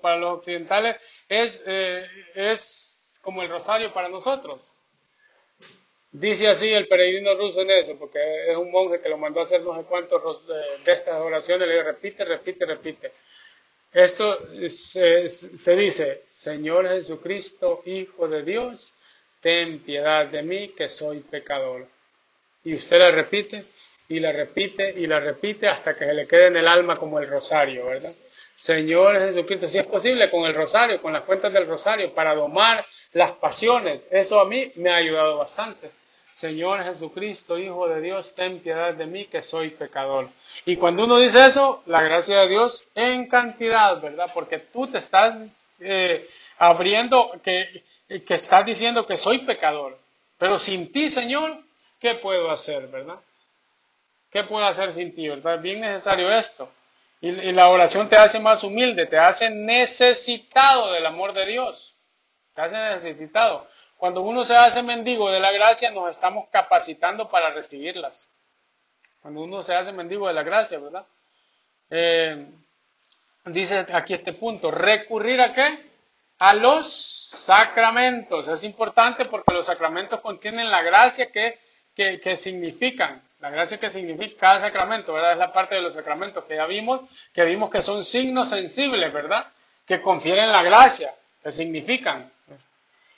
[0.00, 0.96] para los occidentales
[1.28, 2.91] es, eh, es
[3.22, 4.60] como el rosario para nosotros.
[6.10, 8.18] Dice así el peregrino ruso en eso, porque
[8.50, 11.82] es un monje que lo mandó a hacer no sé cuántos de estas oraciones, le
[11.82, 13.12] repite, repite, repite.
[13.92, 18.92] Esto se, dice, Señor Jesucristo, Hijo de Dios,
[19.40, 21.86] ten piedad de mí que soy pecador.
[22.64, 23.64] Y usted la repite
[24.08, 27.18] y la repite y la repite hasta que se le quede en el alma como
[27.18, 28.12] el rosario, ¿verdad?
[28.54, 32.84] Señor Jesucristo, si es posible con el rosario, con las cuentas del rosario, para domar
[33.12, 35.90] las pasiones, eso a mí me ha ayudado bastante.
[36.34, 40.30] Señor Jesucristo, Hijo de Dios, ten piedad de mí que soy pecador.
[40.64, 44.30] Y cuando uno dice eso, la gracia de Dios en cantidad, ¿verdad?
[44.32, 46.28] Porque tú te estás eh,
[46.58, 47.82] abriendo, que,
[48.26, 49.98] que estás diciendo que soy pecador.
[50.38, 51.58] Pero sin ti, Señor,
[52.00, 53.18] ¿qué puedo hacer, verdad?
[54.30, 55.60] ¿Qué puedo hacer sin ti, verdad?
[55.60, 56.68] Bien necesario esto.
[57.22, 61.96] Y, la oración te hace más humilde, te hace necesitado del amor de Dios.
[62.52, 63.68] Te hace necesitado.
[63.96, 68.28] Cuando uno se hace mendigo de la gracia, nos estamos capacitando para recibirlas.
[69.20, 71.06] Cuando uno se hace mendigo de la gracia, ¿verdad?
[71.88, 72.44] Eh,
[73.44, 75.78] dice aquí este punto, recurrir a qué?
[76.40, 78.48] A los sacramentos.
[78.48, 81.60] Es importante porque los sacramentos contienen la gracia que,
[81.94, 83.22] que, significan.
[83.42, 85.32] La gracia que significa cada sacramento, ¿verdad?
[85.32, 87.00] Es la parte de los sacramentos que ya vimos,
[87.34, 89.48] que vimos que son signos sensibles, ¿verdad?
[89.84, 91.12] Que confieren la gracia,
[91.42, 92.30] que significan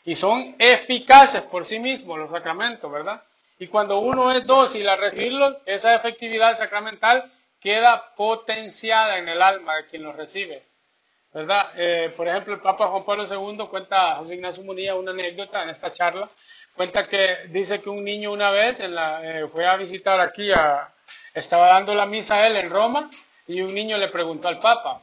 [0.06, 3.22] y son eficaces por sí mismos los sacramentos, ¿verdad?
[3.58, 9.76] Y cuando uno es dócil a recibirlos, esa efectividad sacramental queda potenciada en el alma
[9.76, 10.62] de quien los recibe,
[11.34, 11.70] ¿verdad?
[11.76, 15.68] Eh, por ejemplo, el Papa Juan Pablo II cuenta, José Ignacio Munilla, una anécdota en
[15.68, 16.30] esta charla,
[16.74, 20.50] cuenta que dice que un niño una vez en la, eh, fue a visitar aquí,
[21.32, 23.10] estaba dando la misa a él en Roma,
[23.46, 25.02] y un niño le preguntó al Papa,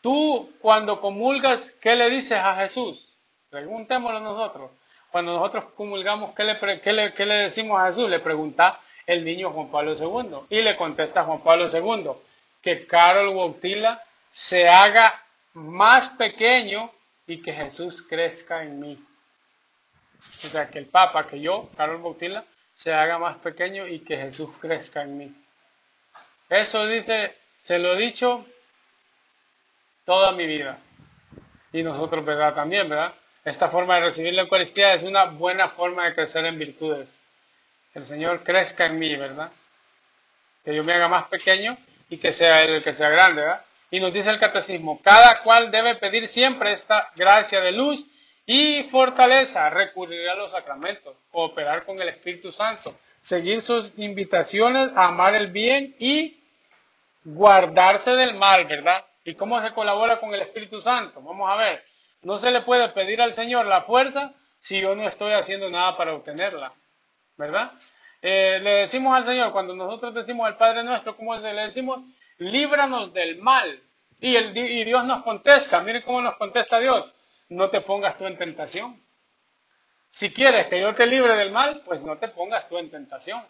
[0.00, 3.08] tú cuando comulgas, ¿qué le dices a Jesús?
[3.50, 4.70] Preguntémoslo nosotros.
[5.10, 8.08] Cuando nosotros comulgamos, ¿qué le, qué le, decimos a Jesús?
[8.08, 10.46] Le pregunta el niño Juan Pablo II.
[10.48, 12.12] Y le contesta Juan Pablo II
[12.62, 16.90] que Carol Wautila se haga más pequeño
[17.26, 18.98] y que Jesús crezca en mí.
[20.44, 24.16] O sea, que el Papa, que yo, Carlos Bautila, se haga más pequeño y que
[24.16, 25.34] Jesús crezca en mí.
[26.48, 28.46] Eso dice, se lo he dicho
[30.04, 30.78] toda mi vida.
[31.72, 32.54] Y nosotros, ¿verdad?
[32.54, 33.14] También, ¿verdad?
[33.44, 37.18] Esta forma de recibir la Eucaristía es una buena forma de crecer en virtudes.
[37.92, 39.50] Que el Señor crezca en mí, ¿verdad?
[40.64, 41.76] Que yo me haga más pequeño
[42.08, 43.64] y que sea Él el que sea grande, ¿verdad?
[43.90, 48.06] Y nos dice el catecismo, cada cual debe pedir siempre esta gracia de luz
[48.46, 55.34] y fortaleza, recurrir a los sacramentos, cooperar con el Espíritu Santo, seguir sus invitaciones amar
[55.34, 56.40] el bien y
[57.24, 59.04] guardarse del mal, ¿verdad?
[59.24, 61.20] ¿Y cómo se colabora con el Espíritu Santo?
[61.22, 61.84] Vamos a ver,
[62.22, 65.96] no se le puede pedir al Señor la fuerza si yo no estoy haciendo nada
[65.96, 66.72] para obtenerla,
[67.36, 67.72] ¿verdad?
[68.20, 72.00] Eh, le decimos al Señor, cuando nosotros decimos al Padre nuestro, ¿cómo se le decimos?
[72.42, 73.80] líbranos del mal.
[74.20, 77.12] Y, el, y Dios nos contesta, miren cómo nos contesta Dios,
[77.52, 79.00] no te pongas tú en tentación.
[80.10, 83.42] Si quieres que yo te libre del mal, pues no te pongas tú en tentación.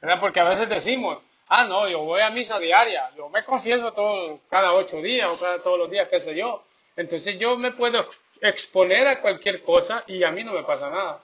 [0.00, 0.20] ¿Verdad?
[0.20, 1.18] Porque a veces decimos,
[1.48, 5.38] ah, no, yo voy a misa diaria, yo me confieso todo, cada ocho días o
[5.38, 6.64] cada todos los días, qué sé yo.
[6.96, 8.06] Entonces yo me puedo
[8.40, 11.22] exponer a cualquier cosa y a mí no me pasa nada.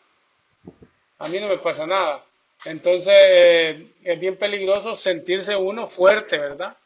[1.18, 2.24] A mí no me pasa nada.
[2.64, 6.76] Entonces es bien peligroso sentirse uno fuerte, ¿verdad?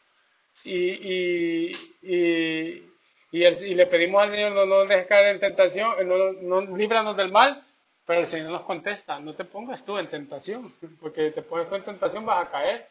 [0.65, 1.73] Y,
[2.03, 2.93] y,
[3.39, 7.33] le pedimos al Señor no nos dejes caer en tentación, eh, no, no líbranos del
[7.33, 7.63] mal,
[8.07, 11.75] pero el Señor nos contesta, no te pongas tú en tentación, porque te pones tú
[11.75, 12.87] en tentación vas a caer.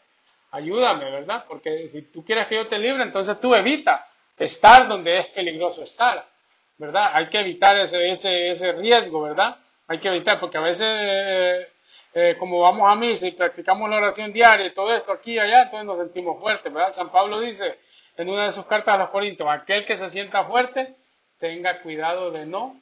[0.51, 1.45] Ayúdame, ¿verdad?
[1.47, 5.81] Porque si tú quieres que yo te libre, entonces tú evita estar donde es peligroso
[5.81, 6.27] estar,
[6.77, 7.09] ¿verdad?
[7.13, 9.57] Hay que evitar ese, ese, ese riesgo, ¿verdad?
[9.87, 11.67] Hay que evitar, porque a veces eh,
[12.13, 15.39] eh, como vamos a misa y practicamos la oración diaria y todo esto aquí y
[15.39, 16.91] allá, entonces nos sentimos fuertes, ¿verdad?
[16.91, 17.79] San Pablo dice
[18.18, 20.95] en una de sus cartas a los Corintios, aquel que se sienta fuerte,
[21.39, 22.80] tenga cuidado de no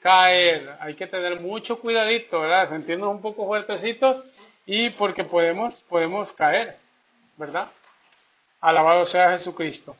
[0.00, 0.76] caer.
[0.80, 2.68] Hay que tener mucho cuidadito, ¿verdad?
[2.68, 4.24] Sentirnos un poco fuertecitos
[4.66, 6.76] y porque podemos, podemos caer,
[7.36, 7.68] ¿verdad?
[8.60, 9.96] Alabado sea Jesucristo.